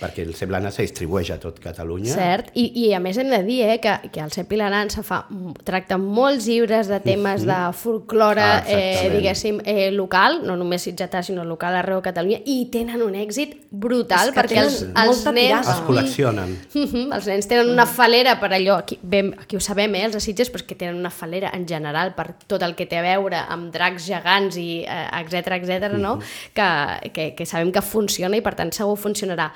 perquè 0.00 0.24
el 0.24 0.34
CE 0.36 0.46
Vilanança 0.48 0.84
distribueix 0.84 1.30
a 1.32 1.38
tot 1.40 1.58
Catalunya. 1.62 2.12
Cert, 2.12 2.50
I, 2.58 2.66
i 2.84 2.92
a 2.96 3.00
més 3.02 3.16
hem 3.20 3.30
de 3.32 3.40
dir 3.46 3.62
eh, 3.66 3.78
que, 3.82 3.94
que 4.12 4.20
el 4.20 4.32
CEP 4.34 4.52
Vilanança 4.52 5.02
fa, 5.06 5.22
tracta 5.66 5.98
molts 6.00 6.48
llibres 6.48 6.90
de 6.92 7.00
temes 7.04 7.46
de 7.48 7.58
folklore, 7.76 8.44
Ah, 8.46 8.62
eh, 8.68 9.08
diguéssim, 9.10 9.58
eh, 9.64 9.88
local, 9.92 10.42
no 10.46 10.54
només 10.60 10.84
sitgetà, 10.84 11.22
sinó 11.24 11.44
local 11.44 11.74
arreu 11.78 12.02
de 12.02 12.06
Catalunya, 12.10 12.40
i 12.44 12.68
tenen 12.72 13.02
un 13.02 13.16
èxit 13.18 13.56
brutal, 13.70 14.32
perquè 14.36 14.60
els, 14.62 14.82
els 14.86 15.24
nens... 15.24 15.40
tirada. 15.40 15.76
Es 15.76 15.82
col·leccionen. 15.86 16.52
Mhm, 16.76 17.06
els 17.16 17.30
nens 17.32 17.48
tenen 17.50 17.72
una 17.72 17.86
falera 17.88 18.36
per 18.40 18.52
allò, 18.52 18.78
aquí, 18.84 18.98
ben, 19.02 19.32
aquí 19.40 19.56
ho 19.56 19.62
sabem, 19.64 19.94
eh, 19.96 20.04
els 20.06 20.16
de 20.18 20.22
Sitges, 20.22 20.52
però 20.52 20.66
que 20.66 20.76
tenen 20.78 21.00
una 21.00 21.10
falera 21.10 21.50
en 21.56 21.66
general 21.68 22.14
per 22.16 22.28
tot 22.46 22.62
el 22.62 22.74
que 22.76 22.86
té 22.86 23.00
a 23.00 23.04
veure 23.04 23.40
amb 23.52 23.72
dracs 23.74 24.06
gegants 24.06 24.56
i 24.60 24.84
eh, 24.84 25.06
etc 25.20 25.56
etc 25.56 25.96
no? 26.00 26.16
que, 26.54 26.68
que, 27.14 27.26
que 27.38 27.46
sabem 27.46 27.72
que 27.72 27.82
funciona 27.84 28.36
i 28.38 28.44
per 28.44 28.54
tant 28.58 28.65
segur 28.74 28.96
funcionarà. 28.98 29.50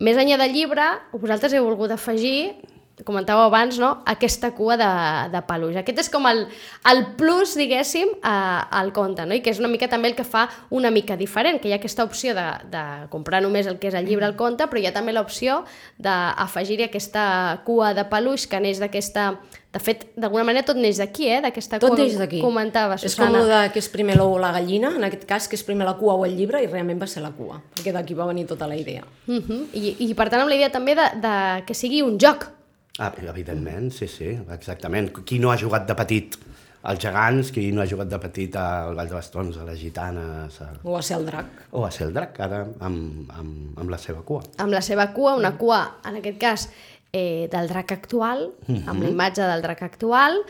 Més 0.00 0.16
enllà 0.16 0.38
del 0.40 0.54
llibre, 0.56 0.86
vosaltres 1.12 1.52
heu 1.52 1.66
volgut 1.66 1.92
afegir 1.92 2.54
comentàveu 3.06 3.46
abans, 3.48 3.78
no? 3.80 3.90
aquesta 4.08 4.52
cua 4.56 4.76
de, 4.80 4.90
de 5.32 5.42
peluix. 5.48 5.76
Aquest 5.80 6.02
és 6.04 6.10
com 6.12 6.26
el, 6.30 6.44
el 6.90 7.04
plus, 7.18 7.54
diguéssim, 7.58 8.16
a, 8.22 8.34
al 8.80 8.92
conte, 8.96 9.26
no? 9.26 9.36
i 9.36 9.42
que 9.44 9.52
és 9.52 9.60
una 9.62 9.70
mica 9.72 9.88
també 9.90 10.10
el 10.10 10.16
que 10.18 10.26
fa 10.26 10.46
una 10.70 10.90
mica 10.94 11.16
diferent, 11.20 11.60
que 11.60 11.70
hi 11.70 11.76
ha 11.76 11.80
aquesta 11.80 12.04
opció 12.04 12.34
de, 12.36 12.46
de 12.72 12.84
comprar 13.12 13.42
només 13.44 13.70
el 13.70 13.78
que 13.80 13.90
és 13.90 13.96
el 13.98 14.08
llibre, 14.08 14.28
el 14.28 14.36
conte, 14.38 14.66
però 14.70 14.82
hi 14.82 14.90
ha 14.90 14.96
també 14.96 15.14
l'opció 15.16 15.62
d'afegir-hi 16.02 16.88
aquesta 16.88 17.24
cua 17.66 17.94
de 17.96 18.06
peluix 18.10 18.48
que 18.50 18.60
neix 18.60 18.82
d'aquesta... 18.82 19.32
De 19.70 19.78
fet, 19.78 20.00
d'alguna 20.18 20.42
manera 20.42 20.66
tot 20.66 20.74
neix 20.82 20.98
d'aquí, 20.98 21.28
eh? 21.30 21.36
d'aquesta 21.44 21.78
cua 21.78 21.94
d'aquí. 21.94 22.40
comentava, 22.42 22.96
És 22.98 23.14
com 23.14 23.28
Susana. 23.28 23.38
el 23.38 23.50
de 23.52 23.60
que 23.70 23.78
és 23.78 23.86
primer 23.92 24.16
l'ou 24.18 24.32
o 24.34 24.40
la 24.42 24.50
gallina, 24.56 24.90
en 24.98 25.06
aquest 25.06 25.22
cas, 25.30 25.46
que 25.46 25.54
és 25.54 25.62
primer 25.62 25.86
la 25.86 25.94
cua 25.94 26.16
o 26.18 26.24
el 26.26 26.34
llibre, 26.34 26.58
i 26.58 26.66
realment 26.66 26.98
va 26.98 27.06
ser 27.06 27.22
la 27.22 27.30
cua, 27.30 27.60
perquè 27.76 27.94
d'aquí 27.94 28.16
va 28.18 28.26
venir 28.26 28.48
tota 28.50 28.66
la 28.66 28.74
idea. 28.74 29.04
Uh 29.28 29.38
-huh. 29.38 29.60
I, 29.72 30.10
I 30.10 30.14
per 30.18 30.26
tant 30.28 30.42
amb 30.42 30.50
la 30.50 30.56
idea 30.56 30.72
també 30.74 30.96
de, 30.98 31.06
de 31.22 31.62
que 31.66 31.74
sigui 31.74 32.02
un 32.02 32.18
joc, 32.18 32.50
Ah, 33.00 33.12
evidentment, 33.24 33.90
sí, 33.96 34.06
sí, 34.12 34.34
exactament. 34.52 35.10
Qui 35.24 35.38
no 35.40 35.50
ha 35.52 35.58
jugat 35.60 35.86
de 35.88 35.96
petit 35.96 36.36
als 36.82 37.00
gegants, 37.00 37.50
qui 37.52 37.70
no 37.72 37.82
ha 37.82 37.88
jugat 37.88 38.08
de 38.12 38.18
petit 38.20 38.54
al 38.56 38.94
Vall 38.96 39.08
de 39.08 39.16
Bastons, 39.16 39.56
a 39.60 39.64
les 39.68 39.80
gitanes, 39.80 40.60
a... 40.60 40.70
O 40.84 40.96
a 40.96 41.02
ser 41.04 41.18
el 41.18 41.26
drac. 41.28 41.66
o 41.72 41.84
a 41.86 41.90
ser 41.92 42.06
el 42.08 42.14
drac, 42.16 42.38
ara 42.40 42.62
amb, 42.80 43.28
amb, 43.36 43.78
amb 43.80 43.92
la 43.92 43.98
seva 44.00 44.22
cua. 44.24 44.44
amb 44.58 44.72
la 44.72 44.80
seva 44.84 45.10
cua, 45.16 45.34
una 45.40 45.56
cua, 45.60 45.80
en 46.08 46.20
aquest 46.20 46.38
cas, 46.40 46.68
eh, 47.12 47.48
del 47.52 47.68
drac 47.68 47.92
actual, 47.92 48.50
amb 48.86 49.02
la 49.02 49.08
imatge 49.08 49.42
del 49.42 49.64
drac 49.64 49.82
actual, 49.82 50.40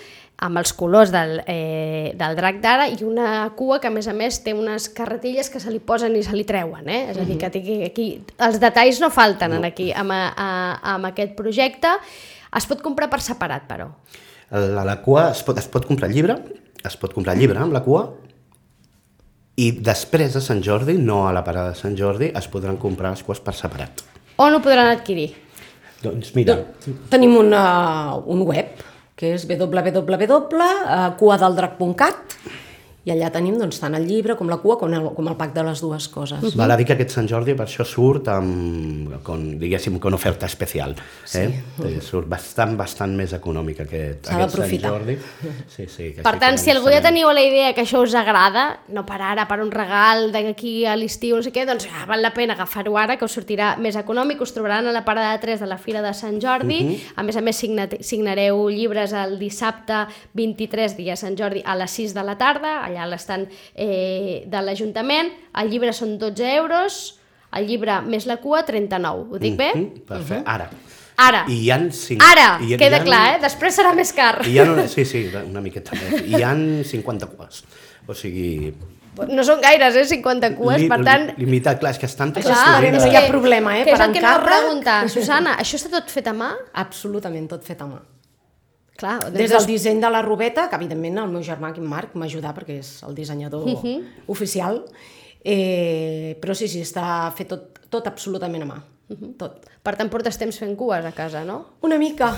amb 0.40 0.58
els 0.58 0.72
colors 0.72 1.10
del, 1.12 1.42
eh, 1.46 2.12
del 2.16 2.36
drac 2.36 2.60
d'ara 2.62 2.88
i 2.88 3.02
una 3.04 3.50
cua 3.56 3.78
que, 3.80 3.88
a 3.88 3.94
més 3.94 4.08
a 4.08 4.14
més, 4.16 4.40
té 4.44 4.54
unes 4.56 4.88
carretilles 4.96 5.50
que 5.50 5.60
se 5.60 5.70
li 5.70 5.80
posen 5.80 6.16
i 6.16 6.22
se 6.24 6.34
li 6.36 6.46
treuen. 6.48 6.88
Eh? 6.88 7.10
És 7.12 7.18
a 7.20 7.26
dir, 7.28 7.38
que 7.38 7.46
aquí, 7.50 7.82
aquí 7.84 8.10
els 8.38 8.60
detalls 8.62 9.00
no 9.00 9.10
falten 9.10 9.58
en 9.58 9.66
aquí, 9.68 9.90
amb, 9.92 10.14
a, 10.16 10.30
a, 10.34 10.50
amb 10.94 11.10
aquest 11.10 11.34
projecte. 11.36 11.98
Es 12.56 12.66
pot 12.66 12.80
comprar 12.82 13.10
per 13.12 13.20
separat, 13.22 13.62
però. 13.68 13.86
La, 14.50 14.82
la 14.86 14.96
cua, 15.04 15.28
es 15.30 15.42
pot, 15.46 15.58
es 15.60 15.68
pot 15.70 15.86
comprar 15.86 16.10
llibre, 16.10 16.34
es 16.86 16.96
pot 16.98 17.12
comprar 17.14 17.36
llibre 17.38 17.58
amb 17.62 17.72
la 17.76 17.82
cua, 17.84 18.08
i 19.60 19.70
després 19.84 20.32
de 20.34 20.40
Sant 20.42 20.62
Jordi, 20.64 20.94
no 20.98 21.28
a 21.28 21.32
la 21.36 21.44
parada 21.46 21.70
de 21.74 21.78
Sant 21.78 21.96
Jordi, 21.98 22.30
es 22.36 22.48
podran 22.50 22.76
comprar 22.80 23.10
les 23.14 23.22
cues 23.26 23.40
per 23.44 23.54
separat. 23.58 24.02
On 24.40 24.54
ho 24.56 24.60
podran 24.64 24.88
adquirir? 24.94 25.28
Doncs 26.00 26.34
mira, 26.34 26.56
Tenim 27.12 27.36
una, 27.36 27.62
un 28.24 28.40
web, 28.48 28.66
que 29.20 29.34
és 29.36 29.44
www.cuadeldrac.cat 29.44 32.16
i 33.10 33.12
allà 33.16 33.30
tenim 33.34 33.56
doncs, 33.58 33.80
tant 33.82 33.94
el 33.98 34.06
llibre 34.06 34.36
com 34.38 34.48
la 34.50 34.56
cua 34.62 34.78
com 34.78 34.92
el, 34.94 35.08
com 35.16 35.28
el 35.28 35.36
pack 35.36 35.52
de 35.56 35.64
les 35.66 35.80
dues 35.82 36.06
coses. 36.08 36.54
val 36.56 36.70
a 36.70 36.76
dir 36.78 36.86
que 36.86 36.94
aquest 36.94 37.10
Sant 37.16 37.28
Jordi 37.30 37.54
per 37.58 37.66
això 37.66 37.84
surt 37.84 38.28
amb, 38.30 39.16
con, 39.26 39.58
diguéssim, 39.58 39.98
con 39.98 40.14
oferta 40.14 40.46
especial. 40.46 40.94
Eh? 41.34 41.46
Sí. 41.76 41.94
Surt 42.06 42.28
bastant, 42.30 42.76
bastant 42.78 43.16
més 43.18 43.32
econòmic 43.36 43.82
aquest, 43.86 44.30
aquest 44.30 44.56
Sant. 44.56 44.80
Jordi. 44.84 45.16
Sí, 45.68 45.86
sí, 45.90 46.12
que 46.14 46.22
Per 46.22 46.34
sí, 46.34 46.40
tant, 46.40 46.54
que 46.56 46.62
si 46.62 46.70
algú 46.70 46.88
ja 46.92 47.00
teniu 47.02 47.30
la 47.34 47.42
idea 47.42 47.72
que 47.74 47.82
això 47.82 48.00
us 48.04 48.14
agrada, 48.14 48.78
no 48.94 49.04
per 49.06 49.20
ara, 49.22 49.46
per 49.50 49.60
un 49.64 49.70
regal 49.74 50.30
d'aquí 50.32 50.84
a 50.86 50.94
l'estiu, 50.96 51.36
no 51.36 51.42
sé 51.42 51.50
què, 51.52 51.66
doncs 51.66 51.88
ah, 51.90 52.06
val 52.08 52.22
la 52.22 52.32
pena 52.36 52.54
agafar-ho 52.54 52.96
ara, 52.98 53.16
que 53.18 53.24
us 53.26 53.34
sortirà 53.36 53.74
més 53.78 53.96
econòmic, 53.96 54.40
us 54.40 54.54
trobaran 54.54 54.86
a 54.86 54.92
la 54.94 55.04
parada 55.04 55.32
de 55.34 55.42
3 55.42 55.60
de 55.60 55.66
la 55.66 55.78
Fira 55.78 56.02
de 56.02 56.14
Sant 56.14 56.40
Jordi, 56.42 56.80
Mhm. 56.84 56.96
a 57.16 57.22
més 57.22 57.36
a 57.36 57.40
més 57.40 57.56
signa 57.56 57.88
signareu 58.00 58.68
llibres 58.70 59.12
el 59.12 59.38
dissabte 59.38 60.06
23, 60.34 60.96
dia 60.96 61.16
Sant 61.16 61.36
Jordi, 61.38 61.62
a 61.64 61.74
les 61.76 61.90
6 61.90 62.14
de 62.14 62.22
la 62.24 62.36
tarda, 62.38 62.84
allà 62.84 62.99
a 63.00 63.06
l'estand 63.10 63.48
eh, 63.74 64.44
de 64.46 64.62
l'Ajuntament, 64.62 65.32
el 65.62 65.70
llibre 65.72 65.92
són 65.96 66.16
12 66.18 66.54
euros, 66.56 67.00
el 67.56 67.66
llibre 67.66 68.00
més 68.06 68.26
la 68.30 68.36
cua 68.38 68.62
39, 68.66 69.26
ho 69.34 69.38
dic 69.42 69.56
bé? 69.58 69.72
Mhm, 69.74 70.04
Perfecte, 70.06 70.44
ara. 70.46 70.70
Ara, 71.20 71.42
I 71.52 71.56
hi 71.66 71.70
ha 71.70 71.76
cinc... 71.92 72.22
ara, 72.24 72.46
i 72.62 72.70
hi 72.70 72.74
ha- 72.74 72.78
queda 72.80 72.96
hi 72.96 73.00
ha- 73.02 73.04
clar, 73.04 73.24
eh? 73.34 73.40
Després 73.42 73.74
serà 73.76 73.90
més 73.92 74.12
car. 74.16 74.38
I 74.46 74.54
hi 74.54 74.58
ha, 74.62 74.86
sí, 74.88 75.04
sí, 75.04 75.26
una 75.44 75.60
miqueta 75.60 75.92
més. 75.98 76.22
I 76.22 76.38
hi 76.38 76.42
ha 76.42 76.54
50 76.88 77.26
cues. 77.34 77.58
O 78.08 78.14
sigui... 78.16 78.72
No 79.28 79.42
són 79.44 79.60
gaires, 79.60 79.96
eh, 80.00 80.04
50 80.08 80.54
cues, 80.56 80.78
li- 80.80 80.88
per 80.88 81.00
tant, 81.04 81.26
Limitat, 81.36 81.80
clar, 81.82 81.90
és 81.92 81.98
que 82.00 82.06
estan 82.08 82.30
totes 82.32 82.46
Clar, 82.48 82.78
no 82.94 83.04
hi 83.10 83.16
ha 83.18 83.26
problema, 83.28 83.74
eh, 83.76 83.84
Que 83.84 83.92
és 83.92 83.98
per 83.98 84.06
el 84.06 84.12
que 84.14 84.22
anava 84.22 84.32
a 84.32 84.38
encàrrec. 84.38 84.62
preguntar, 84.62 84.96
Susana, 85.12 85.56
això 85.60 85.76
està 85.76 85.90
tot 85.92 86.08
fet 86.08 86.30
a 86.30 86.32
mà? 86.32 86.52
Absolutament 86.72 87.48
tot 87.50 87.66
fet 87.68 87.82
a 87.82 87.90
mà. 87.90 88.00
Clar, 89.00 89.16
Des 89.32 89.48
del 89.48 89.64
disseny 89.64 90.00
de 90.02 90.10
la 90.12 90.20
robeta, 90.20 90.68
que 90.68 90.76
evidentment 90.76 91.22
el 91.22 91.32
meu 91.32 91.44
germà, 91.46 91.72
en 91.72 91.88
Marc, 91.88 92.14
m'ajuda 92.20 92.52
perquè 92.56 92.76
és 92.82 92.92
el 93.08 93.16
dissenyador 93.16 93.64
oficial, 94.28 94.82
eh, 95.40 96.36
però 96.40 96.54
sí, 96.54 96.68
sí, 96.68 96.84
està 96.84 97.32
fet 97.36 97.48
tot, 97.48 97.80
tot 97.88 98.10
absolutament 98.10 98.66
a 98.68 98.72
mà. 98.74 98.80
Tot. 99.40 99.64
Per 99.82 99.96
tant, 99.98 100.06
portes 100.12 100.36
temps 100.38 100.54
fent 100.60 100.76
cues 100.78 101.06
a 101.08 101.10
casa, 101.16 101.40
no? 101.42 101.56
Una 101.82 101.96
mica, 101.98 102.28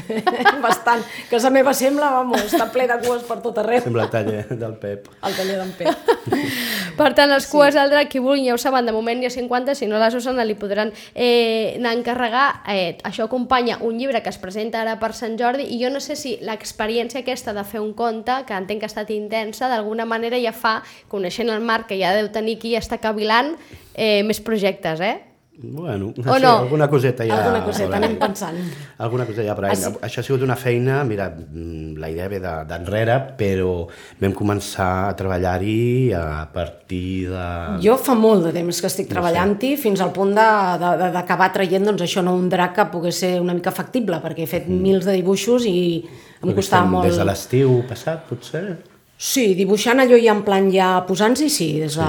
bastant. 0.64 1.02
Casa 1.28 1.50
meva 1.52 1.74
sembla, 1.76 2.08
vamos, 2.14 2.46
està 2.46 2.70
ple 2.72 2.86
de 2.88 2.96
cues 3.02 3.26
per 3.26 3.36
tot 3.44 3.58
arreu. 3.60 3.82
Sembla 3.84 4.06
el 4.06 4.12
taller 4.14 4.44
del 4.56 4.78
Pep. 4.80 5.10
El 5.26 5.36
taller 5.36 5.58
d'en 5.60 5.74
Pep. 5.76 6.14
Per 6.96 7.10
tant, 7.12 7.28
les 7.28 7.44
cues 7.52 7.74
del 7.76 7.90
drac, 7.92 8.08
qui 8.08 8.22
vulgui, 8.24 8.46
ja 8.48 8.54
ho 8.54 8.60
saben, 8.60 8.86
de 8.88 8.92
moment 8.96 9.20
hi 9.20 9.28
ha 9.28 9.32
50, 9.34 9.74
si 9.76 9.84
no 9.90 9.98
la 10.00 10.08
Susana 10.14 10.46
li 10.48 10.54
podran 10.56 10.94
eh, 11.12 11.76
anar 11.76 11.92
a 11.92 11.98
encarregar. 11.98 12.46
Eh, 12.72 12.96
això 13.04 13.26
acompanya 13.26 13.76
un 13.84 13.98
llibre 14.00 14.22
que 14.24 14.32
es 14.32 14.40
presenta 14.40 14.80
ara 14.80 14.96
per 15.02 15.12
Sant 15.12 15.36
Jordi 15.36 15.68
i 15.76 15.80
jo 15.82 15.90
no 15.92 16.00
sé 16.00 16.16
si 16.16 16.38
l'experiència 16.40 17.20
aquesta 17.20 17.52
de 17.52 17.66
fer 17.68 17.84
un 17.84 17.92
conte, 17.92 18.40
que 18.48 18.56
entenc 18.56 18.80
que 18.80 18.88
ha 18.88 18.94
estat 18.94 19.12
intensa, 19.12 19.68
d'alguna 19.68 20.08
manera 20.08 20.40
ja 20.40 20.56
fa, 20.56 20.78
coneixent 21.12 21.52
el 21.52 21.60
Marc, 21.60 21.90
que 21.92 22.00
ja 22.00 22.16
deu 22.16 22.32
tenir 22.32 22.56
ja 22.64 22.80
està 22.80 22.96
cavilant, 22.96 23.52
eh, 23.92 24.22
més 24.24 24.40
projectes, 24.40 25.04
eh? 25.04 25.25
Bueno, 25.58 26.12
O 26.16 26.22
sí, 26.22 26.42
no? 26.42 26.50
alguna 26.58 26.86
coseta 26.88 27.24
ja... 27.24 27.36
Alguna 27.38 27.64
coseta, 27.64 27.96
anem 27.96 28.18
pensant. 28.20 28.58
Alguna 28.98 29.24
cosa 29.24 29.42
ja, 29.46 29.54
però 29.56 29.70
això... 29.72 29.92
això 30.04 30.20
ha 30.20 30.24
sigut 30.26 30.42
una 30.44 30.56
feina, 30.56 30.98
mira, 31.08 31.30
mm, 31.32 31.94
la 32.02 32.10
idea 32.12 32.28
ve 32.28 32.40
de- 32.44 32.64
d'enrere, 32.68 33.16
però 33.38 33.86
vam 34.20 34.34
començar 34.36 34.88
a 35.08 35.14
treballar-hi 35.16 36.12
a 36.12 36.44
partir 36.52 37.28
de... 37.30 37.46
Jo 37.84 37.96
fa 37.96 38.14
molt 38.14 38.44
de 38.44 38.52
temps 38.58 38.80
que 38.84 38.90
estic 38.90 39.08
treballant-hi, 39.08 39.76
fins 39.80 40.00
al 40.04 40.12
punt 40.12 40.34
de- 40.36 40.76
de- 40.84 40.92
de- 41.04 41.10
d'acabar 41.16 41.48
traient, 41.56 41.88
doncs 41.88 42.04
això, 42.04 42.22
no 42.26 42.36
un 42.36 42.50
drac 42.52 42.74
que 42.76 42.88
pogués 42.92 43.16
ser 43.24 43.32
una 43.40 43.54
mica 43.56 43.72
factible, 43.72 44.20
perquè 44.20 44.44
he 44.44 44.50
fet 44.50 44.68
mils 44.68 45.08
de 45.08 45.16
dibuixos 45.16 45.64
i 45.64 45.78
em 46.04 46.50
Perquè 46.50 46.58
costava 46.60 46.86
molt... 46.98 47.08
Des 47.08 47.16
de 47.16 47.24
l'estiu 47.24 47.78
passat, 47.88 48.26
potser? 48.28 48.76
Sí, 49.16 49.54
dibuixant 49.56 50.02
allò 50.02 50.18
ja 50.20 50.34
en 50.36 50.42
plan 50.44 50.66
ja 50.72 50.90
posant-s'hi, 51.08 51.48
sí, 51.48 51.68
des 51.80 51.94
de 51.96 52.08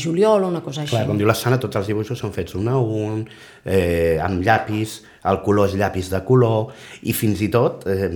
juliol 0.00 0.46
o 0.46 0.48
una 0.48 0.62
cosa 0.64 0.82
així. 0.86 0.94
Clar, 0.94 1.04
com 1.10 1.18
diu 1.20 1.28
la 1.28 1.34
Sana, 1.36 1.58
tots 1.60 1.76
els 1.76 1.90
dibuixos 1.90 2.18
són 2.22 2.32
fets 2.32 2.56
un 2.56 2.70
a 2.72 2.78
un, 2.80 3.26
eh, 3.64 4.16
amb 4.24 4.40
llapis, 4.44 5.02
el 5.28 5.42
color 5.44 5.68
és 5.68 5.76
llapis 5.76 6.08
de 6.14 6.22
color, 6.24 6.72
i 7.04 7.12
fins 7.12 7.42
i 7.44 7.50
tot 7.52 7.84
eh, 7.92 8.08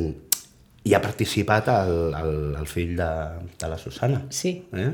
hi 0.88 0.94
ha 0.97 1.02
participat 1.04 1.68
el, 1.75 1.92
el, 2.16 2.32
el 2.62 2.66
fill 2.70 2.97
de, 2.97 3.11
de 3.61 3.68
la 3.68 3.76
Susana. 3.76 4.23
Sí, 4.32 4.56
Eh? 4.73 4.88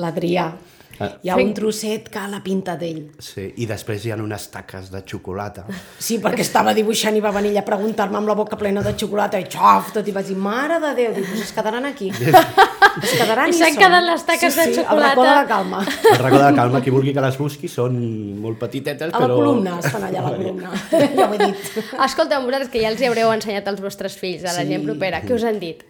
l'Adrià. 0.00 0.48
Ah. 0.96 1.10
Hi 1.20 1.28
ha 1.28 1.34
un 1.36 1.50
trosset 1.52 2.06
que 2.08 2.20
l'ha 2.32 2.38
pintat 2.40 2.80
ell. 2.86 3.02
Sí, 3.20 3.42
i 3.60 3.66
després 3.68 4.06
hi 4.06 4.14
ha 4.14 4.16
unes 4.16 4.46
taques 4.48 4.88
de 4.88 5.02
xocolata. 5.04 5.66
Sí, 6.00 6.16
perquè 6.24 6.40
estava 6.40 6.72
dibuixant 6.72 7.18
i 7.18 7.20
va 7.20 7.34
venir 7.36 7.50
ella 7.52 7.60
a 7.60 7.68
preguntar-me 7.68 8.16
amb 8.16 8.30
la 8.32 8.36
boca 8.38 8.56
plena 8.56 8.80
de 8.80 8.94
xocolata 8.96 9.36
i 9.36 9.44
xof, 9.52 9.92
tot 9.92 10.08
i 10.08 10.14
vaig 10.16 10.30
dir, 10.32 10.38
mare 10.40 10.80
de 10.80 10.94
Déu, 10.96 11.12
dic, 11.18 11.28
pues 11.28 11.42
es 11.44 11.52
quedaran 11.52 11.84
aquí. 11.84 12.08
es 13.02 13.12
quedaran 13.18 13.48
I 13.48 13.54
i 13.54 13.58
s'han 13.58 13.76
quedat 13.76 14.04
les 14.06 14.24
taques 14.28 14.54
sí, 14.54 14.60
de 14.60 14.66
sí, 14.66 14.80
xocolata. 14.80 14.94
el 14.96 15.02
racó 15.08 15.22
de 15.24 15.34
la 15.34 15.46
calma. 15.46 15.80
El 16.12 16.18
racó 16.18 16.36
de 16.38 16.44
la 16.44 16.54
calma, 16.54 16.80
qui 16.82 16.90
vulgui 16.90 17.12
que 17.14 17.20
les 17.24 17.38
busqui, 17.38 17.68
són 17.68 17.98
molt 18.40 18.58
petitetes, 18.58 19.12
A 19.12 19.18
la 19.18 19.26
però... 19.26 19.36
columna, 19.40 19.78
estan 19.82 20.04
allà 20.08 20.22
a 20.22 20.30
la 20.30 20.36
columna. 20.36 20.70
ja 21.16 21.28
ho 21.28 21.34
he 21.34 21.38
dit. 21.46 21.82
Escolta, 22.06 22.38
vosaltres 22.40 22.70
que 22.72 22.80
ja 22.80 22.88
els 22.94 23.00
hi 23.02 23.10
haureu 23.10 23.32
ensenyat 23.34 23.68
als 23.68 23.80
vostres 23.84 24.16
fills, 24.16 24.44
a 24.44 24.52
la 24.56 24.64
Sí. 24.64 24.68
gent 24.72 24.84
propera, 24.88 25.22
què 25.22 25.34
us 25.36 25.44
han 25.44 25.60
dit? 25.60 25.84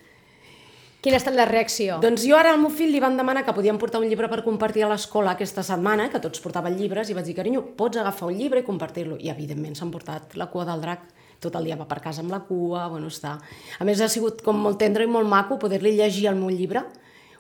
Quina 1.05 1.17
ha 1.17 1.23
estat 1.23 1.37
la 1.39 1.45
reacció? 1.47 2.01
Doncs 2.03 2.25
jo 2.27 2.35
ara 2.35 2.51
al 2.51 2.59
meu 2.59 2.71
fill 2.75 2.91
li 2.91 2.99
van 2.99 3.15
demanar 3.17 3.45
que 3.47 3.53
podíem 3.55 3.77
portar 3.79 4.01
un 4.01 4.09
llibre 4.11 4.27
per 4.33 4.41
compartir 4.43 4.83
a 4.83 4.89
l'escola 4.91 5.37
aquesta 5.37 5.63
setmana, 5.63 6.09
que 6.11 6.19
tots 6.19 6.41
portaven 6.43 6.75
llibres, 6.77 7.11
i 7.11 7.15
vaig 7.15 7.29
dir, 7.29 7.35
carinyo, 7.37 7.63
pots 7.79 8.01
agafar 8.01 8.27
un 8.33 8.35
llibre 8.41 8.65
i 8.65 8.67
compartir-lo. 8.67 9.15
I 9.23 9.31
evidentment 9.31 9.77
s'han 9.79 9.93
portat 9.95 10.35
la 10.35 10.49
cua 10.51 10.65
del 10.67 10.81
drac, 10.83 11.05
tot 11.41 11.57
el 11.59 11.69
dia 11.69 11.77
va 11.79 11.89
per 11.89 12.01
casa 12.05 12.23
amb 12.25 12.33
la 12.35 12.43
cua, 12.47 12.87
bueno, 12.93 13.11
està... 13.13 13.37
A 13.79 13.85
més 13.89 14.01
ha 14.01 14.09
sigut 14.13 14.43
com 14.45 14.59
molt 14.63 14.81
tendre 14.81 15.05
i 15.05 15.11
molt 15.11 15.29
maco 15.29 15.59
poder-li 15.63 15.97
llegir 15.99 16.29
el 16.31 16.39
meu 16.41 16.51
llibre, 16.51 16.85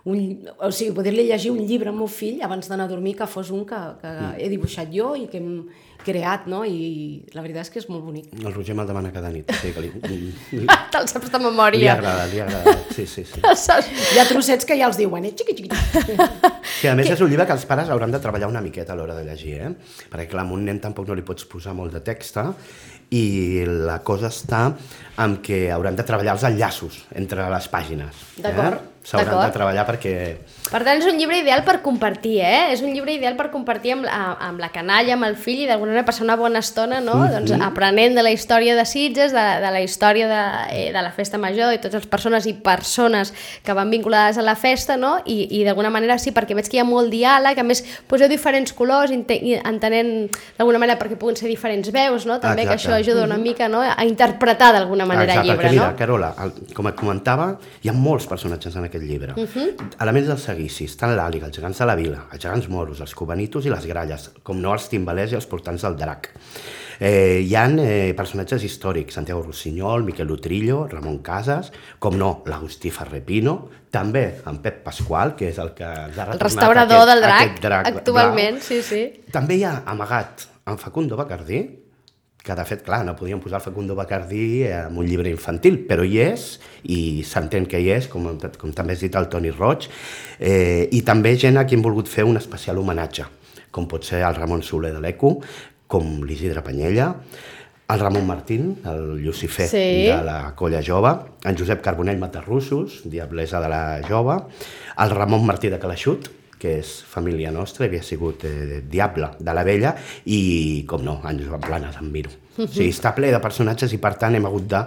un, 0.07 0.21
o 0.63 0.71
sigui, 0.71 0.93
poder-li 0.95 1.25
llegir 1.27 1.51
un 1.51 1.65
llibre 1.67 1.91
al 1.91 1.97
meu 1.99 2.07
fill 2.07 2.39
abans 2.47 2.69
d'anar 2.71 2.87
a 2.87 2.93
dormir 2.93 3.17
que 3.19 3.27
fos 3.27 3.51
un 3.51 3.65
que, 3.67 3.79
que 3.99 4.13
he 4.39 4.47
dibuixat 4.53 4.93
jo 4.95 5.17
i 5.19 5.27
que 5.27 5.41
hem 5.41 5.65
creat, 6.07 6.45
no? 6.47 6.61
I 6.63 7.27
la 7.35 7.43
veritat 7.43 7.67
és 7.67 7.73
que 7.75 7.81
és 7.83 7.89
molt 7.91 8.05
bonic. 8.07 8.29
El 8.39 8.53
Roger 8.55 8.77
me'l 8.79 8.87
demana 8.87 9.11
cada 9.11 9.33
nit. 9.35 9.51
Sí, 9.59 9.73
que 9.75 9.83
li, 9.83 9.91
li, 10.07 10.61
Te'l 10.95 11.09
saps 11.11 11.33
de 11.33 11.41
li 11.41 11.47
memòria. 11.49 11.97
agrada, 11.97 12.29
li 12.31 12.43
agrada. 12.45 12.77
Sí, 12.95 13.09
sí, 13.11 13.25
sí. 13.27 13.43
Hi 14.15 14.23
ha 14.23 14.29
trossets 14.31 14.69
que 14.69 14.79
ja 14.79 14.87
els 14.87 15.01
diuen, 15.01 15.27
eh? 15.27 15.35
Xiqui, 15.35 15.57
xiqui. 15.59 16.15
Sí, 16.77 16.87
a 16.87 16.95
més 16.95 17.11
és 17.11 17.25
un 17.25 17.33
llibre 17.33 17.49
que 17.49 17.57
els 17.57 17.67
pares 17.67 17.91
hauran 17.91 18.15
de 18.15 18.23
treballar 18.23 18.53
una 18.53 18.63
miqueta 18.63 18.95
a 18.95 18.99
l'hora 19.01 19.19
de 19.19 19.27
llegir, 19.27 19.57
eh? 19.59 19.73
Perquè 20.13 20.31
clar, 20.31 20.47
a 20.47 20.55
un 20.55 20.63
nen 20.71 20.79
tampoc 20.85 21.11
no 21.11 21.19
li 21.19 21.27
pots 21.27 21.49
posar 21.51 21.75
molt 21.75 21.99
de 21.99 22.05
text 22.07 22.39
i 23.15 23.63
la 23.67 24.01
cosa 24.03 24.29
està 24.33 24.73
en 25.23 25.39
què 25.45 25.71
hauran 25.73 25.97
de 25.97 26.05
treballar 26.05 26.35
els 26.37 26.45
enllaços 26.45 27.05
entre 27.17 27.47
les 27.53 27.69
pàgines. 27.73 28.27
D'acord, 28.43 28.83
Eh? 28.83 28.93
S'hauran 29.07 29.39
de 29.47 29.53
treballar 29.55 29.85
perquè... 29.87 30.13
Per 30.67 30.81
tant, 30.83 30.99
és 30.99 31.05
un 31.07 31.15
llibre 31.15 31.37
ideal 31.39 31.61
per 31.63 31.77
compartir, 31.79 32.41
eh? 32.43 32.73
És 32.75 32.81
un 32.83 32.91
llibre 32.91 33.13
ideal 33.15 33.37
per 33.39 33.53
compartir 33.53 33.93
amb, 33.95 34.03
la- 34.03 34.33
amb 34.49 34.59
la 34.59 34.73
canalla, 34.75 35.13
amb 35.15 35.29
el 35.29 35.37
fill 35.39 35.61
i 35.63 35.69
d'alguna 35.69 35.93
manera 35.93 36.03
passar 36.09 36.25
una 36.27 36.35
bona 36.35 36.59
estona, 36.59 36.99
no? 37.01 37.15
doncs 37.31 37.53
aprenent 37.63 38.17
de 38.19 38.25
la 38.27 38.33
història 38.35 38.75
de 38.75 38.83
Sitges, 38.85 39.31
de, 39.31 39.45
de 39.63 39.71
la 39.71 39.81
història 39.85 40.27
de, 40.27 40.41
eh, 40.75 40.89
de 40.91 41.05
la 41.07 41.13
festa 41.15 41.39
major 41.39 41.71
i 41.71 41.79
totes 41.79 42.01
les 42.03 42.09
persones 42.11 42.49
i 42.51 42.57
persones 42.67 43.31
que 43.63 43.77
van 43.79 43.95
vinculades 43.95 44.41
a 44.43 44.43
la 44.43 44.57
festa, 44.59 44.97
no? 44.99 45.21
I, 45.25 45.39
i 45.55 45.63
d'alguna 45.63 45.93
manera 45.95 46.19
sí, 46.19 46.35
perquè 46.35 46.59
veig 46.59 46.67
que 46.67 46.81
hi 46.81 46.83
ha 46.83 46.89
molt 46.91 47.15
diàleg, 47.15 47.63
a 47.63 47.67
més 47.71 47.85
poseu 48.11 48.27
diferents 48.29 48.75
colors, 48.75 49.15
entenent 49.15 50.13
d'alguna 50.59 50.83
manera 50.83 50.99
perquè 50.99 51.15
puguin 51.15 51.39
ser 51.39 51.47
diferents 51.49 51.95
veus, 51.95 52.27
no? 52.27 52.41
També 52.43 52.67
que 52.67 52.75
Exacte. 52.75 52.91
això 52.91 52.96
ajuda 52.97 53.25
una 53.25 53.39
mica 53.41 53.69
no? 53.69 53.81
a 53.83 54.05
interpretar 54.05 54.73
d'alguna 54.75 55.07
manera 55.07 55.35
Exacte, 55.35 55.41
el 55.41 55.51
llibre, 55.51 55.67
perquè 55.67 55.75
mira, 55.75 55.91
no? 55.91 55.99
Carola, 55.99 56.31
el, 56.45 56.55
com 56.77 56.91
et 56.91 56.97
comentava, 56.99 57.51
hi 57.83 57.93
ha 57.93 57.95
molts 57.97 58.29
personatges 58.31 58.77
en 58.77 58.89
aquest 58.89 59.05
llibre. 59.05 59.35
Uh 59.37 59.47
-huh. 59.47 59.69
Elements 60.01 60.29
dels 60.29 60.43
seguicis, 60.43 60.97
tant 60.97 61.17
l'àliga, 61.17 61.47
els 61.47 61.57
gegants 61.57 61.79
de 61.79 61.87
la 61.87 61.95
vila, 61.95 62.27
els 62.33 62.43
gegants 62.43 62.69
moros, 62.69 63.01
els 63.01 63.15
cubanitos 63.15 63.67
i 63.67 63.71
les 63.71 63.87
gralles, 63.87 64.31
com 64.43 64.61
no 64.61 64.73
els 64.73 64.89
timbalers 64.89 65.33
i 65.33 65.35
els 65.35 65.47
portants 65.47 65.83
del 65.83 65.97
drac. 65.97 66.31
Eh, 66.99 67.45
hi 67.45 67.55
ha 67.55 67.67
eh, 67.69 68.15
personatges 68.17 68.63
històrics, 68.65 69.15
Santiago 69.15 69.43
Rossinyol, 69.43 70.05
Miquel 70.05 70.31
Utrillo, 70.31 70.87
Ramon 70.89 71.19
Casas, 71.19 71.73
com 71.99 72.17
no, 72.17 72.43
l'Agustí 72.47 72.91
Ferrepino, 72.91 73.69
també 73.93 74.41
en 74.47 74.61
Pep 74.65 74.83
Pasqual, 74.85 75.35
que 75.37 75.51
és 75.51 75.59
el 75.59 75.73
que 75.77 75.85
ens 75.85 76.19
ha 76.19 76.29
El 76.33 76.41
restaurador 76.41 77.03
aquest, 77.03 77.11
del 77.13 77.25
drac, 77.25 77.61
drac 77.61 77.91
actualment, 77.93 78.61
blau. 78.61 78.69
sí, 78.69 78.83
sí. 78.83 79.03
També 79.33 79.61
hi 79.61 79.65
ha 79.65 79.83
amagat 79.87 80.47
en 80.67 80.79
Facundo 80.79 81.17
Bacardí, 81.17 81.86
que 82.47 82.55
de 82.55 82.65
fet, 82.69 82.85
clar, 82.87 83.01
no 83.05 83.17
podíem 83.19 83.41
posar 83.43 83.59
el 83.59 83.65
Facundo 83.65 83.97
Bacardí 83.99 84.63
en 84.71 84.95
un 84.97 85.07
llibre 85.09 85.33
infantil, 85.33 85.81
però 85.89 86.05
hi 86.07 86.21
és, 86.23 86.45
i 86.87 87.25
s'entén 87.27 87.67
que 87.67 87.81
hi 87.83 87.91
és, 87.97 88.07
com, 88.13 88.29
com 88.39 88.73
també 88.77 88.95
has 88.95 89.03
dit 89.03 89.19
el 89.19 89.27
Toni 89.33 89.51
Roig, 89.51 89.89
eh, 90.39 90.87
i 90.95 91.03
també 91.03 91.35
gent 91.37 91.59
a 91.59 91.67
qui 91.67 91.75
hem 91.75 91.83
volgut 91.83 92.07
fer 92.09 92.25
un 92.29 92.39
especial 92.39 92.79
homenatge, 92.79 93.27
com 93.75 93.89
pot 93.91 94.07
ser 94.07 94.23
el 94.23 94.39
Ramon 94.39 94.63
Soler 94.63 94.95
de 94.95 95.03
l'ECO, 95.03 95.35
com 95.91 96.23
l'Isidre 96.27 96.63
Panyella, 96.63 97.11
el 97.91 98.01
Ramon 98.01 98.25
Martín, 98.27 98.77
el 98.87 99.21
Lucifer 99.23 99.69
Sí. 99.71 100.07
de 100.07 100.23
la 100.27 100.55
Colla 100.57 100.81
Jove, 100.87 101.13
en 101.45 101.59
Josep 101.59 101.83
Carbonell 101.83 102.19
Matarrussos, 102.19 103.03
diablesa 103.05 103.61
de 103.61 103.69
la 103.69 103.83
Jove, 104.09 104.41
el 104.99 105.11
Ramon 105.11 105.45
Martí 105.47 105.69
de 105.71 105.79
Calaixut, 105.79 106.27
que 106.59 106.79
és 106.81 106.91
família 107.07 107.53
nostra, 107.53 107.87
havia 107.87 108.03
sigut 108.03 108.45
eh, 108.49 108.81
diable 108.89 109.35
de 109.39 109.55
la 109.55 109.65
vella, 109.67 109.95
i, 110.25 110.85
com 110.89 111.05
no, 111.05 111.19
en 111.29 111.41
Joan 111.45 111.63
Planes, 111.65 112.01
en 112.01 112.11
Miro. 112.13 112.33
O 112.57 112.65
sigui, 112.65 112.89
està 112.89 113.11
ple 113.13 113.29
de 113.29 113.41
personatges 113.45 113.93
i 113.93 113.99
per 114.01 114.15
tant 114.17 114.33
hem 114.33 114.47
hagut 114.49 114.65
de 114.71 114.79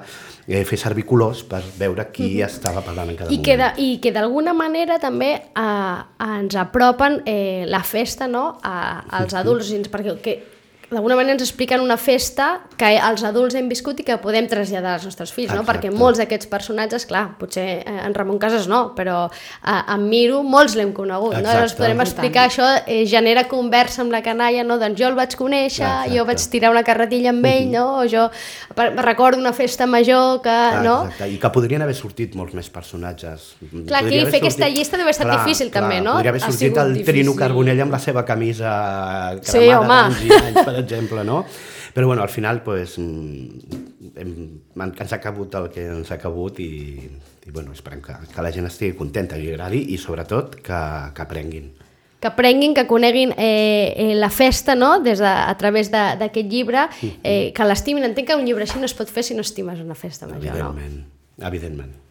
eh, 0.47 0.63
fer 0.65 0.79
servir 0.81 1.03
colors 1.05 1.43
per 1.45 1.59
veure 1.77 2.07
qui 2.09 2.39
estava 2.47 2.81
parlant 2.81 3.11
en 3.13 3.19
cada 3.19 3.29
I 3.29 3.37
moment. 3.37 3.45
que, 3.45 3.57
de, 3.61 3.67
I 3.85 3.99
que 4.01 4.13
d'alguna 4.15 4.55
manera 4.57 4.97
també 5.01 5.35
eh, 5.37 5.99
ens 6.25 6.57
apropen 6.57 7.21
eh, 7.29 7.67
la 7.69 7.83
festa 7.85 8.25
no? 8.25 8.55
a, 8.65 9.03
als 9.19 9.37
adults, 9.37 9.69
perquè 9.93 10.17
que, 10.25 10.35
d'alguna 10.89 11.15
manera 11.15 11.35
ens 11.37 11.43
expliquen 11.45 11.83
una 11.83 11.97
festa 12.01 12.61
que 12.79 12.95
els 12.97 13.21
adults 13.27 13.55
hem 13.55 13.67
viscut 13.69 13.99
i 14.01 14.05
que 14.07 14.15
podem 14.21 14.47
traslladar 14.49 14.95
als 14.97 15.05
nostres 15.05 15.31
fills, 15.35 15.51
no? 15.53 15.61
Exacte. 15.61 15.89
perquè 15.89 15.93
molts 15.93 16.21
d'aquests 16.21 16.49
personatges, 16.49 17.05
clar, 17.09 17.25
potser 17.39 17.65
eh, 17.83 17.97
en 18.05 18.15
Ramon 18.17 18.39
Casas 18.41 18.65
no, 18.71 18.95
però 18.97 19.27
eh, 19.29 19.93
en 19.93 20.07
Miro 20.09 20.41
molts 20.43 20.75
l'hem 20.79 20.93
conegut, 20.97 21.35
no? 21.35 21.39
Exacte. 21.39 21.55
Llavors 21.55 21.75
podem 21.77 22.01
explicar 22.05 22.47
això, 22.49 22.69
eh, 22.85 23.03
genera 23.09 23.45
conversa 23.51 24.01
amb 24.01 24.15
la 24.15 24.23
canalla, 24.25 24.63
no? 24.65 24.79
doncs 24.81 24.97
jo 24.99 25.07
el 25.11 25.17
vaig 25.19 25.35
conèixer, 25.37 25.85
Exacte. 25.85 26.15
jo 26.15 26.25
vaig 26.25 26.47
tirar 26.55 26.73
una 26.73 26.83
carretilla 26.87 27.33
amb 27.35 27.45
ell, 27.45 27.69
no? 27.73 27.85
o 28.01 28.07
jo 28.09 28.25
recordo 29.03 29.39
una 29.39 29.53
festa 29.53 29.85
major 29.85 30.41
que... 30.41 30.49
Ah, 30.49 30.81
no? 30.83 30.97
Exacte, 31.05 31.29
i 31.35 31.37
que 31.41 31.53
podrien 31.53 31.85
haver 31.85 31.95
sortit 31.97 32.33
molts 32.39 32.57
més 32.57 32.69
personatges. 32.73 33.53
Clar, 33.61 34.03
aquí 34.03 34.19
haver 34.19 34.33
fer 34.33 34.41
aquesta 34.41 34.69
llista 34.69 34.97
deve 34.97 35.13
ser 35.13 35.29
difícil, 35.29 35.69
també, 35.73 36.01
no? 36.01 36.17
Podria 36.17 36.33
haver 36.33 36.43
Ha 36.43 36.51
sortit 36.51 36.77
el 36.81 36.93
Trino 37.03 37.33
difícil. 37.33 37.35
Carbonell 37.39 37.85
amb 37.85 37.93
la 37.93 37.99
seva 38.01 38.25
camisa 38.25 38.73
cremada 39.45 40.09
Sí, 40.19 40.25
d'anys 40.25 40.25
i 40.25 40.33
anys, 40.39 40.59
per 40.65 40.78
exemple, 40.79 41.23
no? 41.23 41.43
Però 41.93 42.07
bueno, 42.07 42.21
al 42.21 42.29
final 42.29 42.63
pues, 42.63 42.97
mm, 42.97 44.15
hem, 44.15 44.33
ens 44.89 45.13
ha 45.13 45.19
cabut 45.21 45.55
el 45.59 45.69
que 45.73 45.85
ens 45.89 46.11
ha 46.11 46.19
cabut 46.21 46.59
i, 46.59 46.71
i 47.45 47.51
bueno, 47.51 47.73
esperem 47.73 48.01
que, 48.01 48.15
que 48.33 48.45
la 48.45 48.51
gent 48.55 48.69
estigui 48.69 48.97
contenta, 48.97 49.37
i 49.37 49.47
li 49.47 49.53
agradi 49.53 49.85
i 49.93 49.99
sobretot 50.01 50.59
que, 50.63 50.81
que 51.13 51.25
aprenguin. 51.25 51.71
que 52.19 52.27
aprenguin, 52.27 52.73
que 52.75 52.85
coneguin 52.87 53.31
eh, 53.37 53.93
eh, 53.95 54.15
la 54.15 54.29
festa 54.29 54.75
no? 54.75 54.99
Des 54.99 55.21
de, 55.23 55.29
a 55.29 55.55
través 55.57 55.89
d'aquest 55.91 56.51
llibre, 56.51 56.89
eh, 57.23 57.53
que 57.55 57.67
l'estimin. 57.67 58.03
Entenc 58.09 58.27
que 58.27 58.35
un 58.35 58.45
llibre 58.45 58.67
així 58.67 58.79
no 58.81 58.89
es 58.89 58.95
pot 58.97 59.07
fer 59.07 59.23
si 59.23 59.37
no 59.37 59.45
estimes 59.45 59.79
una 59.79 59.95
festa 59.95 60.27
major, 60.27 60.57
no? 60.57 60.73
Evidentment, 60.75 61.01
evidentment. 61.39 62.08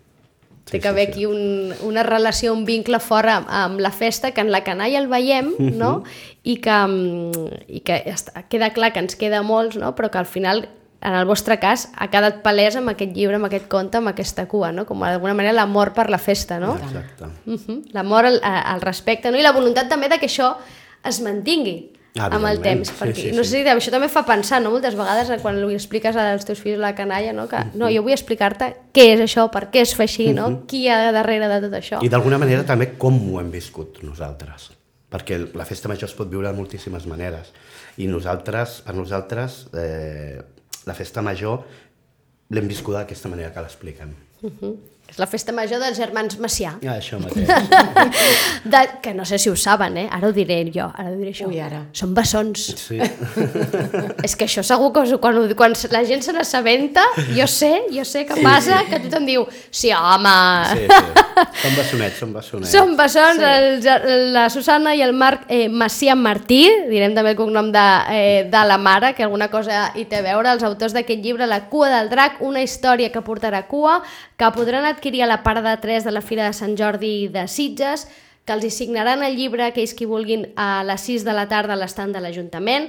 Té 0.70 0.80
que 0.80 0.88
haver 0.88 1.08
aquí 1.08 1.24
un, 1.26 1.72
una 1.82 2.02
relació, 2.02 2.52
un 2.52 2.64
vincle 2.68 3.00
fort 3.00 3.30
amb, 3.30 3.80
la 3.80 3.90
festa, 3.90 4.32
que 4.32 4.42
en 4.44 4.52
la 4.52 4.62
canalla 4.64 4.98
el 5.00 5.08
veiem, 5.08 5.54
no? 5.80 6.02
I 6.44 6.58
que, 6.64 6.76
mm, 6.86 7.62
i 7.68 7.80
que 7.84 8.02
està, 8.12 8.44
queda 8.52 8.72
clar 8.76 8.92
que 8.92 9.00
ens 9.00 9.16
queda 9.16 9.42
molts, 9.42 9.78
no? 9.80 9.94
Però 9.96 10.10
que 10.12 10.20
al 10.20 10.28
final, 10.28 10.66
en 11.00 11.14
el 11.14 11.26
vostre 11.28 11.58
cas, 11.62 11.88
ha 11.96 12.10
quedat 12.12 12.42
palès 12.44 12.76
amb 12.76 12.92
aquest 12.92 13.16
llibre, 13.16 13.40
amb 13.40 13.48
aquest 13.48 13.68
conte, 13.72 13.98
amb 13.98 14.12
aquesta 14.12 14.46
cua, 14.48 14.72
no? 14.72 14.84
Com 14.86 15.04
d'alguna 15.06 15.34
manera 15.34 15.56
l'amor 15.56 15.94
per 15.96 16.10
la 16.12 16.20
festa, 16.20 16.60
no? 16.60 16.76
Exacte. 16.76 17.32
Uh 17.46 17.56
-huh. 17.56 17.82
L'amor 17.92 18.26
al, 18.26 18.40
al 18.42 18.80
respecte, 18.80 19.30
no? 19.30 19.38
I 19.38 19.42
la 19.42 19.52
voluntat 19.52 19.88
també 19.88 20.08
de 20.08 20.18
que 20.18 20.26
això 20.26 20.56
es 21.04 21.20
mantingui 21.20 21.97
Ah, 22.16 22.30
amb 22.32 22.46
el 22.48 22.58
temps, 22.64 22.88
Sí, 22.88 22.94
perquè 22.98 23.14
sí, 23.28 23.32
no 23.36 23.44
sí. 23.44 23.50
sé 23.50 23.62
si 23.62 23.68
això 23.68 23.90
també 23.92 24.08
fa 24.08 24.24
pensar, 24.26 24.62
no? 24.62 24.70
Moltes 24.72 24.96
vegades 24.98 25.28
quan 25.42 25.58
li 25.60 25.74
expliques 25.76 26.16
als 26.16 26.46
teus 26.48 26.58
fills 26.58 26.80
la 26.80 26.94
canalla, 26.96 27.34
no? 27.36 27.46
Que, 27.50 27.60
no, 27.74 27.90
jo 27.92 28.02
vull 28.02 28.14
explicar-te 28.16 28.72
què 28.96 29.04
és 29.14 29.20
això, 29.20 29.44
per 29.52 29.68
què 29.70 29.84
es 29.84 29.94
fa 29.94 30.06
així, 30.08 30.32
no? 30.34 30.64
Qui 30.66 30.86
hi 30.86 30.88
ha 30.88 31.12
darrere 31.12 31.46
de 31.52 31.60
tot 31.66 31.76
això. 31.78 32.00
I 32.02 32.08
d'alguna 32.08 32.38
manera 32.40 32.64
també 32.66 32.94
com 32.98 33.20
ho 33.30 33.38
hem 33.40 33.50
viscut 33.52 34.00
nosaltres. 34.02 34.70
Perquè 35.08 35.38
la 35.54 35.64
festa 35.64 35.88
major 35.88 36.08
es 36.08 36.16
pot 36.16 36.28
viure 36.28 36.48
de 36.48 36.56
moltíssimes 36.56 37.06
maneres. 37.08 37.52
I 37.98 38.08
nosaltres, 38.10 38.80
per 38.84 38.94
nosaltres, 38.96 39.66
eh, 39.72 40.40
la 40.86 40.94
festa 40.94 41.22
major 41.22 41.62
l'hem 42.50 42.68
viscut 42.68 42.96
d'aquesta 42.96 43.28
manera 43.28 43.52
que 43.52 43.60
l'expliquem. 43.64 44.12
És 45.08 45.16
la 45.18 45.24
festa 45.26 45.54
major 45.56 45.80
dels 45.80 45.96
germans 45.96 46.36
Macià. 46.38 46.74
Ah, 46.84 46.98
això 46.98 47.16
mateix. 47.22 47.48
De, 48.68 48.80
que 49.02 49.14
no 49.16 49.24
sé 49.24 49.38
si 49.40 49.48
ho 49.48 49.56
saben, 49.56 49.96
eh? 49.96 50.08
Ara 50.12 50.28
ho 50.28 50.32
diré 50.36 50.58
jo, 50.74 50.84
ara 50.94 51.08
ho 51.08 51.16
diré 51.16 51.30
això. 51.32 51.46
Ui, 51.48 51.56
ara. 51.64 51.80
Són 51.96 52.12
bessons. 52.14 52.66
Sí. 52.76 52.98
És 54.26 54.34
que 54.36 54.44
això 54.44 54.62
segur 54.66 54.90
que 54.92 55.00
us- 55.06 55.16
quan, 55.22 55.38
ho- 55.40 55.54
quan 55.56 55.72
la 55.94 56.02
gent 56.04 56.22
se 56.26 56.34
n'assabenta, 56.36 57.04
jo 57.36 57.46
sé, 57.48 57.70
jo 57.94 58.04
sé 58.04 58.26
què 58.28 58.36
passa, 58.44 58.82
que 58.90 59.00
tothom 59.06 59.24
diu, 59.28 59.46
sí, 59.70 59.90
home, 59.96 60.34
sí, 60.74 60.84
sí. 60.84 61.24
Són 61.62 61.76
bessonets, 61.78 62.18
són 62.20 62.32
bessonets. 62.36 62.72
Són 62.74 62.94
bessons, 62.98 63.40
sí. 63.40 63.88
el, 63.94 64.28
la 64.34 64.46
Susana 64.52 64.92
i 64.98 65.02
el 65.06 65.14
Marc 65.16 65.46
eh, 65.48 65.68
Macià 65.72 66.16
Martí, 66.18 66.60
direm 66.90 67.14
també 67.16 67.32
el 67.32 67.38
cognom 67.40 67.72
de, 67.74 67.86
eh, 68.12 68.44
de 68.50 68.64
la 68.68 68.76
mare, 68.78 69.14
que 69.16 69.24
alguna 69.26 69.48
cosa 69.52 69.88
hi 69.96 70.04
té 70.10 70.20
a 70.20 70.26
veure, 70.26 70.52
els 70.52 70.66
autors 70.66 70.92
d'aquest 70.96 71.24
llibre, 71.24 71.46
La 71.48 71.64
cua 71.72 71.88
del 71.96 72.10
drac, 72.12 72.42
una 72.44 72.60
història 72.62 73.08
que 73.14 73.22
portarà 73.24 73.64
cua, 73.70 74.02
que 74.38 74.50
podran 74.54 74.84
adquirir 74.98 75.22
a 75.22 75.30
la 75.30 75.42
part 75.46 75.62
de 75.62 75.76
3 75.78 76.04
de 76.04 76.12
la 76.12 76.22
Fira 76.22 76.46
de 76.46 76.52
Sant 76.52 76.74
Jordi 76.76 77.28
de 77.30 77.46
Sitges, 77.48 78.08
que 78.44 78.56
els 78.56 78.64
hi 78.64 78.72
signaran 78.72 79.22
el 79.22 79.36
llibre 79.38 79.68
aquells 79.68 79.94
qui 79.94 80.08
vulguin 80.08 80.48
a 80.56 80.82
les 80.86 81.06
6 81.06 81.24
de 81.24 81.36
la 81.36 81.46
tarda 81.48 81.76
a 81.76 81.78
l'estand 81.78 82.16
de 82.16 82.22
l'Ajuntament, 82.24 82.88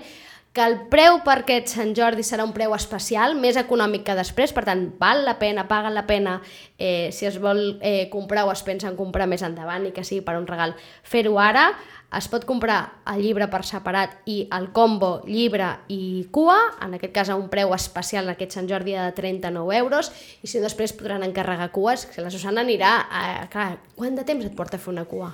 que 0.50 0.64
el 0.66 0.76
preu 0.90 1.20
per 1.22 1.36
aquest 1.44 1.70
Sant 1.76 1.92
Jordi 1.94 2.24
serà 2.26 2.42
un 2.48 2.56
preu 2.56 2.74
especial, 2.74 3.36
més 3.38 3.60
econòmic 3.60 4.02
que 4.08 4.16
després, 4.18 4.54
per 4.56 4.64
tant, 4.66 4.88
val 4.98 5.22
la 5.28 5.38
pena, 5.38 5.68
paga 5.70 5.92
la 5.94 6.08
pena, 6.10 6.40
eh, 6.80 7.12
si 7.14 7.28
es 7.30 7.38
vol 7.40 7.78
eh, 7.86 8.10
comprar 8.10 8.48
o 8.48 8.54
es 8.56 8.64
pensa 8.66 8.90
en 8.90 8.98
comprar 8.98 9.30
més 9.30 9.46
endavant 9.46 9.86
i 9.86 9.94
que 9.94 10.04
sigui 10.08 10.24
per 10.26 10.40
un 10.40 10.50
regal, 10.50 10.74
fer-ho 11.04 11.38
ara. 11.38 11.70
Es 12.18 12.26
pot 12.26 12.42
comprar 12.50 12.78
el 13.12 13.20
llibre 13.22 13.46
per 13.52 13.60
separat 13.68 14.16
i 14.26 14.40
el 14.58 14.72
combo 14.74 15.20
llibre 15.30 15.68
i 15.94 16.26
cua, 16.34 16.56
en 16.82 16.96
aquest 16.98 17.14
cas 17.14 17.30
a 17.30 17.36
un 17.38 17.50
preu 17.54 17.70
especial 17.76 18.26
en 18.26 18.34
aquest 18.34 18.56
Sant 18.58 18.66
Jordi 18.72 18.96
de 18.98 19.12
39 19.14 19.76
euros, 19.78 20.10
i 20.42 20.50
si 20.50 20.58
no 20.58 20.66
després 20.66 20.96
podran 20.98 21.22
encarregar 21.28 21.70
cues, 21.76 22.08
que 22.10 22.24
la 22.26 22.32
Susana 22.34 22.64
anirà... 22.66 22.96
A, 23.14 23.26
clar, 23.54 23.76
quant 23.96 24.18
de 24.18 24.26
temps 24.26 24.46
et 24.48 24.56
porta 24.58 24.80
fer 24.82 24.90
una 24.90 25.06
cua? 25.06 25.30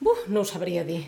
Buf, 0.00 0.22
no 0.32 0.40
ho 0.40 0.48
sabria 0.48 0.86
dir. 0.88 1.02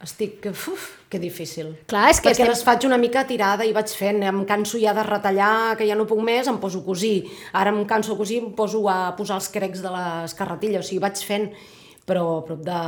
Estic... 0.00 0.46
Uf, 0.54 0.86
que 1.10 1.18
difícil. 1.20 1.74
Clar, 1.90 2.06
és 2.08 2.20
que 2.22 2.30
Perquè 2.30 2.46
estem- 2.46 2.48
les 2.54 2.62
faig 2.64 2.84
una 2.88 2.96
mica 3.02 3.26
tirada 3.28 3.66
i 3.68 3.74
vaig 3.76 3.92
fent. 3.92 4.22
Em 4.24 4.38
canso 4.48 4.78
ja 4.80 4.94
de 4.96 5.02
retallar, 5.04 5.74
que 5.76 5.84
ja 5.88 5.96
no 5.98 6.06
puc 6.08 6.22
més, 6.24 6.48
em 6.48 6.56
poso 6.62 6.80
a 6.80 6.86
cosir. 6.86 7.26
Ara 7.52 7.74
em 7.74 7.82
canso 7.84 8.14
de 8.14 8.20
cosir, 8.22 8.38
em 8.40 8.54
poso 8.56 8.86
a 8.88 9.12
posar 9.18 9.36
els 9.42 9.50
crecs 9.52 9.82
de 9.84 9.92
les 9.92 10.32
carretilles. 10.38 10.80
O 10.80 10.88
sigui, 10.88 11.02
vaig 11.04 11.20
fent, 11.28 11.50
però 12.08 12.24
a 12.38 12.44
prop 12.46 12.62
de 12.64 12.78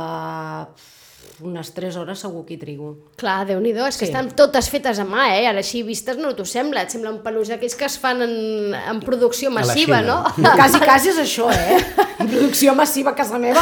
unes 1.43 1.73
3 1.73 1.95
hores 1.97 2.19
segur 2.19 2.45
que 2.45 2.53
hi 2.55 2.57
trigo. 2.61 2.95
Clar, 3.17 3.45
déu 3.47 3.59
nhi 3.59 3.71
és 3.71 3.97
que 3.97 4.05
Sí. 4.05 4.11
estan 4.11 4.31
totes 4.35 4.69
fetes 4.69 4.99
a 4.99 5.05
mà, 5.05 5.29
eh? 5.37 5.47
Ara 5.47 5.59
així 5.59 5.83
vistes 5.83 6.17
no 6.17 6.33
t'ho 6.35 6.45
sembla, 6.45 6.83
et 6.83 6.89
sembla 6.91 7.11
un 7.11 7.19
peluix 7.23 7.47
d'aquells 7.49 7.75
que 7.75 7.85
es 7.85 7.97
fan 7.99 8.21
en, 8.21 8.73
en 8.75 8.99
producció 9.01 9.51
massiva, 9.51 10.01
no? 10.01 10.23
Quasi, 10.55 10.79
quasi 10.79 11.09
és 11.09 11.17
això, 11.19 11.49
eh? 11.51 11.79
Producció 12.21 12.75
massiva 12.75 13.11
a 13.11 13.15
casa 13.15 13.37
meva, 13.41 13.61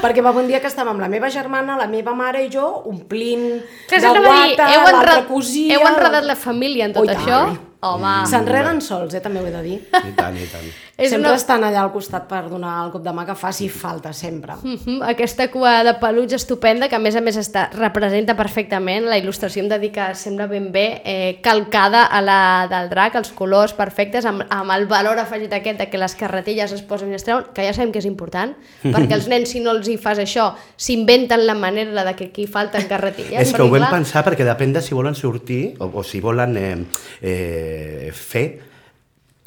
perquè 0.00 0.22
va 0.24 0.30
un 0.32 0.46
dia 0.48 0.60
que 0.60 0.68
estàvem 0.68 0.94
amb 0.96 1.00
la 1.00 1.08
meva 1.08 1.28
germana, 1.30 1.76
la 1.76 1.86
meva 1.86 2.14
mare 2.14 2.44
i 2.46 2.50
jo, 2.50 2.66
omplint 2.86 3.62
Que 3.88 4.00
de 4.00 4.08
guata, 4.08 4.68
enredat, 4.74 5.26
cosia... 5.28 5.74
heu 5.76 5.86
enredat 5.86 6.24
la 6.24 6.36
família 6.36 6.86
en 6.86 6.92
tot 6.92 7.06
Oh, 7.06 7.12
això? 7.12 7.40
tant. 7.46 7.67
Home, 7.80 8.10
S'enreden 8.26 8.80
sols, 8.82 9.12
eh, 9.14 9.20
també 9.22 9.38
ho 9.38 9.46
he 9.46 9.52
de 9.54 9.62
dir. 9.62 9.76
I 9.94 10.10
tant, 10.16 10.34
i 10.34 10.46
tant. 10.50 10.66
és 10.98 11.12
sempre 11.12 11.28
una... 11.30 11.38
estan 11.38 11.62
allà 11.62 11.84
al 11.84 11.92
costat 11.94 12.24
per 12.26 12.40
donar 12.50 12.72
el 12.82 12.88
cop 12.90 13.04
de 13.04 13.12
mà 13.14 13.22
que 13.28 13.36
faci 13.38 13.68
falta, 13.70 14.10
sempre. 14.12 14.56
Mhm, 14.64 14.96
aquesta 15.06 15.46
cua 15.52 15.84
de 15.86 15.92
peluig 16.00 16.34
estupenda, 16.34 16.88
que 16.90 16.98
a 16.98 16.98
més 16.98 17.14
a 17.14 17.22
més 17.22 17.38
està, 17.38 17.68
representa 17.70 18.34
perfectament, 18.34 19.06
la 19.06 19.18
il·lustració 19.20 19.62
em 19.62 19.68
dedica, 19.70 20.08
sembla 20.18 20.48
ben 20.50 20.72
bé, 20.74 21.02
eh, 21.04 21.38
calcada 21.40 22.02
a 22.10 22.20
la 22.20 22.40
del 22.66 22.90
drac, 22.90 23.14
els 23.14 23.30
colors 23.30 23.76
perfectes, 23.78 24.26
amb, 24.26 24.42
amb 24.50 24.74
el 24.74 24.88
valor 24.90 25.22
afegit 25.22 25.54
aquest 25.54 25.78
de 25.78 25.86
que 25.86 26.02
les 26.02 26.18
carretilles 26.18 26.74
es 26.74 26.82
posen 26.82 27.14
i 27.14 27.20
es 27.20 27.22
treuen, 27.22 27.46
que 27.54 27.62
ja 27.62 27.76
sabem 27.78 27.94
que 27.94 28.02
és 28.02 28.10
important, 28.10 28.56
perquè 28.82 29.14
els 29.20 29.30
nens, 29.30 29.54
si 29.54 29.62
no 29.62 29.76
els 29.76 29.86
hi 29.86 29.94
fas 30.02 30.18
això, 30.18 30.48
s'inventen 30.74 31.46
la 31.46 31.54
manera 31.54 32.02
de 32.02 32.16
que 32.18 32.32
aquí 32.32 32.50
falten 32.50 32.88
carretilles. 32.90 33.38
És 33.38 33.54
que 33.54 33.62
ho 33.62 33.70
vam 33.70 33.86
clar, 33.86 33.94
pensar 34.00 34.26
perquè 34.26 34.42
depèn 34.42 34.74
de 34.74 34.82
si 34.82 34.98
volen 34.98 35.14
sortir 35.14 35.76
o, 35.78 35.92
o 35.94 36.02
si 36.02 36.18
volen 36.18 36.58
eh, 36.58 36.74
eh, 37.22 37.67
fer 38.14 38.46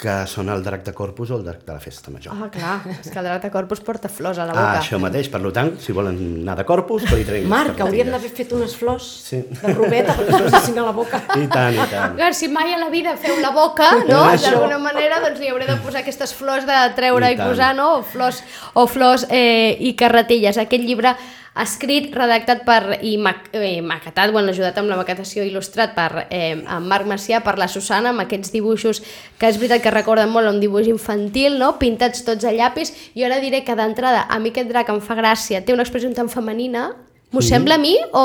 que 0.02 0.14
són 0.26 0.48
el 0.50 0.64
drac 0.66 0.80
de 0.82 0.90
Corpus 0.98 1.30
o 1.30 1.36
el 1.38 1.44
drac 1.46 1.60
de 1.62 1.70
la 1.76 1.78
festa 1.78 2.10
major. 2.10 2.34
Ah, 2.34 2.48
clar, 2.50 2.80
és 2.90 3.06
que 3.06 3.20
el 3.20 3.26
drac 3.28 3.44
de 3.44 3.50
corpus 3.54 3.78
porta 3.86 4.08
flors 4.10 4.40
a 4.42 4.46
la 4.48 4.50
Ah, 4.50 4.56
boca. 4.56 4.80
això 4.80 4.98
mateix, 4.98 5.28
per 5.30 5.38
tant, 5.54 5.76
si 5.78 5.92
volen 5.94 6.16
anar 6.42 6.56
de 6.58 6.64
Corpus, 6.66 7.04
que 7.06 7.14
li 7.20 7.24
treguin 7.28 7.46
Marc, 7.48 7.78
hauríem 7.78 8.10
d'haver 8.10 8.30
fet 8.34 8.50
unes 8.56 8.74
flors 8.74 9.04
Sí. 9.28 9.38
de 9.46 9.74
robeta 9.76 10.16
perquè 10.16 10.34
es 10.34 10.42
posessin 10.50 10.80
a 10.80 10.86
la 10.88 10.90
boca. 10.96 11.20
I 11.38 11.46
tant, 11.46 11.74
i 11.78 11.86
tant. 11.92 12.16
Clar, 12.16 12.34
si 12.34 12.48
mai 12.48 12.74
a 12.74 12.78
la 12.80 12.88
vida 12.90 13.14
feu 13.16 13.38
la 13.40 13.50
boca, 13.54 13.92
no? 14.10 14.24
D'alguna 14.34 14.78
manera, 14.82 15.20
doncs 15.22 15.38
li 15.38 15.52
hauré 15.54 15.68
de 15.70 15.76
posar 15.76 16.00
aquestes 16.02 16.34
flors 16.34 16.66
de 16.66 16.80
treure 16.98 17.30
I 17.30 17.34
i, 17.34 17.36
tant. 17.36 17.52
posar, 17.52 17.70
no? 17.78 17.98
O 17.98 18.02
flors, 18.02 18.42
o 18.74 18.88
flors 18.88 19.28
eh, 19.30 19.76
i 19.78 19.94
carretilles. 19.94 20.58
Aquest 20.58 20.82
llibre 20.82 21.14
escrit, 21.60 22.08
redactat 22.16 22.62
per, 22.64 22.96
i 23.04 23.18
mac, 23.20 23.50
eh, 23.52 23.82
maquetat, 23.84 24.32
bueno, 24.32 24.54
ajudat 24.54 24.78
amb 24.80 24.88
la 24.88 24.96
maquetació 24.96 25.44
il·lustrat 25.44 25.92
per 25.92 26.24
eh, 26.30 26.56
en 26.56 26.88
Marc 26.88 27.06
Macià, 27.10 27.42
per 27.44 27.58
la 27.60 27.68
Susana, 27.68 28.14
amb 28.14 28.24
aquests 28.24 28.54
dibuixos 28.54 29.02
que 29.38 29.50
és 29.50 29.60
veritat 29.60 29.84
que 29.84 29.92
recorden 29.92 30.32
molt 30.32 30.48
a 30.48 30.54
un 30.54 30.62
dibuix 30.62 30.88
infantil, 30.88 31.58
no? 31.60 31.74
pintats 31.82 32.24
tots 32.24 32.48
a 32.48 32.54
llapis. 32.56 32.94
Jo 33.12 33.28
ara 33.28 33.42
diré 33.44 33.62
que 33.66 33.76
d'entrada 33.76 34.24
a 34.28 34.40
mi 34.40 34.54
aquest 34.54 34.72
drac 34.72 34.88
em 34.88 35.02
fa 35.04 35.18
gràcia, 35.18 35.60
té 35.60 35.76
una 35.76 35.84
expressió 35.84 36.08
tan 36.16 36.32
femenina, 36.32 36.88
m'ho 37.32 37.44
sembla 37.44 37.76
a 37.76 37.82
mi? 37.82 37.98
O 38.16 38.24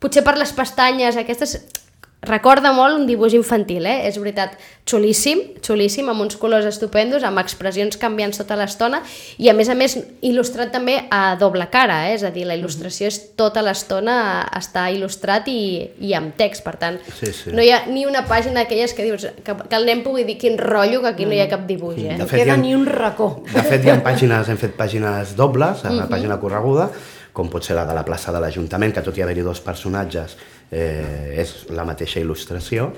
potser 0.00 0.24
per 0.24 0.38
les 0.40 0.52
pestanyes 0.52 1.16
aquestes 1.20 1.58
recorda 2.26 2.72
molt 2.72 2.96
un 2.98 3.06
dibuix 3.06 3.34
infantil, 3.36 3.86
eh? 3.86 4.08
És 4.08 4.16
veritat, 4.18 4.56
xulíssim, 4.88 5.40
xulíssim, 5.64 6.08
amb 6.08 6.20
uns 6.24 6.36
colors 6.40 6.66
estupendos, 6.68 7.22
amb 7.24 7.38
expressions 7.42 7.96
canviants 8.00 8.38
tota 8.40 8.56
l'estona 8.58 9.02
i 9.38 9.48
a 9.48 9.54
més 9.56 9.68
a 9.68 9.76
més 9.78 9.96
il·lustrat 10.24 10.72
també 10.74 10.98
a 11.10 11.36
doble 11.40 11.66
cara, 11.72 12.02
eh? 12.10 12.14
És 12.18 12.24
a 12.24 12.30
dir, 12.34 12.44
la 12.48 12.56
il·lustració 12.56 13.08
és 13.10 13.18
tota 13.36 13.62
l'estona 13.64 14.16
està 14.56 14.86
il·lustrat 14.92 15.48
i, 15.52 15.58
i 16.00 16.14
amb 16.16 16.34
text, 16.36 16.64
per 16.66 16.76
tant, 16.80 16.98
Sí, 17.20 17.32
sí. 17.32 17.52
no 17.54 17.62
hi 17.64 17.70
ha 17.72 17.82
ni 17.86 18.06
una 18.06 18.24
pàgina 18.28 18.62
d'aquelles 18.62 18.94
que 18.94 19.04
dius 19.08 19.26
que, 19.44 19.54
que 19.68 19.76
el 19.76 19.86
nen 19.88 20.02
pugui 20.04 20.24
dir 20.28 20.38
quin 20.40 20.58
rotllo, 20.58 21.00
que 21.02 21.12
aquí 21.14 21.24
no 21.28 21.32
hi 21.36 21.40
ha 21.44 21.48
cap 21.50 21.66
dibuix, 21.68 21.98
eh? 22.02 22.14
De 22.14 22.22
No 22.24 22.26
fet, 22.28 22.40
hi 22.40 22.44
queda 22.44 22.54
ha- 22.58 22.62
ni 22.62 22.74
un 22.74 22.86
racó. 22.86 23.42
De 23.52 23.62
fet, 23.62 23.84
hi 23.84 23.90
ha 23.90 23.98
pàgines, 24.04 24.48
hem 24.48 24.56
fet 24.60 24.76
pàgines 24.76 25.34
dobles, 25.36 25.84
a 25.84 25.92
la 25.92 26.08
pàgina 26.08 26.38
correguda, 26.40 26.90
com 27.34 27.50
pot 27.50 27.66
ser 27.66 27.74
la 27.76 27.84
de 27.88 27.94
la 27.96 28.04
plaça 28.06 28.30
de 28.32 28.38
l'Ajuntament, 28.40 28.94
que 28.94 29.02
tot 29.02 29.16
i 29.18 29.24
haver-hi 29.24 29.42
dos 29.42 29.60
personatges 29.64 30.36
eh, 30.70 31.34
és 31.42 31.66
la 31.74 31.84
mateixa 31.84 32.22
il·lustració, 32.22 32.88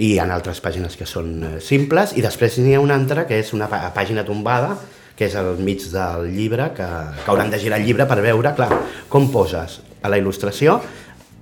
i 0.00 0.16
ha 0.18 0.24
altres 0.34 0.58
pàgines 0.64 0.96
que 0.98 1.06
són 1.06 1.28
eh, 1.44 1.52
simples, 1.62 2.16
i 2.18 2.24
després 2.24 2.56
n'hi 2.58 2.74
ha 2.74 2.80
una 2.82 2.96
altra 2.98 3.26
que 3.28 3.38
és 3.38 3.52
una 3.54 3.68
pà- 3.70 3.92
pàgina 3.94 4.24
tombada, 4.26 4.72
que 5.14 5.28
és 5.28 5.36
al 5.38 5.52
mig 5.62 5.84
del 5.92 6.24
llibre, 6.34 6.72
que, 6.74 6.86
que 7.22 7.30
hauran 7.30 7.52
de 7.52 7.60
girar 7.62 7.78
el 7.78 7.86
llibre 7.86 8.08
per 8.10 8.18
veure, 8.24 8.50
clar, 8.56 8.70
com 9.12 9.28
poses 9.30 9.78
a 10.02 10.10
la 10.10 10.18
il·lustració 10.18 10.80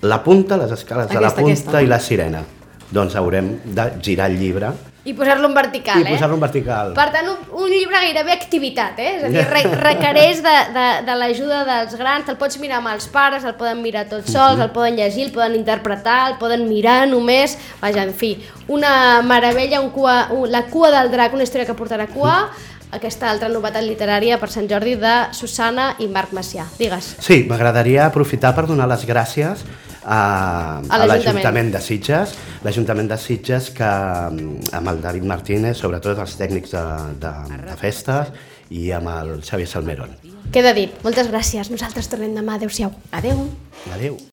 la 0.02 0.18
punta, 0.24 0.58
les 0.58 0.72
escales 0.74 1.08
de 1.08 1.14
la 1.14 1.30
Aquesta, 1.30 1.40
punta 1.46 1.54
aquesta. 1.54 1.80
i 1.80 1.86
la 1.88 2.00
sirena. 2.02 2.42
Doncs 2.92 3.14
haurem 3.16 3.54
de 3.64 3.86
girar 4.04 4.26
el 4.28 4.36
llibre 4.42 4.72
I 5.04 5.14
posar-lo 5.18 5.48
en 5.48 5.54
vertical, 5.54 5.98
i 5.98 6.04
eh? 6.06 6.12
posar-lo 6.14 6.36
en 6.36 6.42
vertical. 6.44 6.92
Per 6.94 7.06
tant, 7.10 7.26
un, 7.26 7.38
un 7.64 7.72
llibre 7.72 7.98
gairebé 8.04 8.36
activitat, 8.36 9.00
eh? 9.02 9.08
És 9.16 9.24
a 9.26 9.30
dir, 9.34 9.42
re, 9.50 9.62
requereix 9.88 10.42
de, 10.44 10.52
de, 10.76 10.84
de 11.08 11.16
l'ajuda 11.18 11.62
dels 11.66 11.96
grans, 11.98 12.28
te'l 12.28 12.38
pots 12.38 12.60
mirar 12.62 12.78
amb 12.78 12.92
els 12.92 13.08
pares, 13.10 13.42
el 13.42 13.56
poden 13.58 13.82
mirar 13.82 14.04
tots 14.12 14.30
sols, 14.30 14.62
el 14.62 14.70
poden 14.70 14.94
llegir, 15.00 15.26
el 15.26 15.34
poden 15.34 15.58
interpretar, 15.58 16.20
el 16.30 16.38
poden 16.42 16.68
mirar 16.70 17.00
només... 17.10 17.58
Vaja, 17.82 18.06
en 18.06 18.14
fi, 18.14 18.36
una 18.70 19.22
meravella, 19.26 19.82
un 19.82 19.90
cua, 19.90 20.28
un, 20.30 20.46
la 20.52 20.68
cua 20.70 20.92
del 20.94 21.10
drac, 21.10 21.34
una 21.34 21.48
història 21.48 21.66
que 21.66 21.74
portarà 21.74 22.06
cua, 22.06 22.36
aquesta 22.94 23.26
altra 23.32 23.48
novetat 23.50 23.82
literària 23.82 24.38
per 24.38 24.52
Sant 24.54 24.68
Jordi 24.70 24.94
de 25.02 25.16
Susana 25.34 25.96
i 25.98 26.06
Marc 26.12 26.30
Macià. 26.36 26.68
Digues. 26.78 27.16
Sí, 27.24 27.42
m'agradaria 27.48 28.06
aprofitar 28.06 28.54
per 28.54 28.68
donar 28.70 28.86
les 28.92 29.02
gràcies 29.08 29.66
a, 30.04 30.80
A 30.88 31.00
l'Ajuntament. 31.06 31.72
de 31.72 31.80
Sitges, 31.80 32.34
l'Ajuntament 32.64 33.08
de 33.10 33.18
Sitges 33.18 33.70
que 33.76 33.88
mm, 33.88 34.72
amb 34.78 34.92
el 34.94 35.02
David 35.04 35.28
Martínez, 35.28 35.78
sobretot 35.82 36.18
els 36.22 36.36
tècnics 36.40 36.74
de, 36.74 36.84
de, 37.22 37.32
de 37.68 37.76
festes 37.80 38.32
i 38.72 38.90
amb 38.96 39.10
el 39.12 39.34
Xavier 39.44 39.68
Salmeron. 39.68 40.14
Queda 40.52 40.74
dit. 40.76 40.94
Moltes 41.04 41.30
gràcies. 41.32 41.70
Nosaltres 41.72 42.08
tornem 42.12 42.34
demà. 42.36 42.58
Adéu-siau. 42.60 42.92
Adeu. 43.12 43.46
Adéu. 43.94 44.18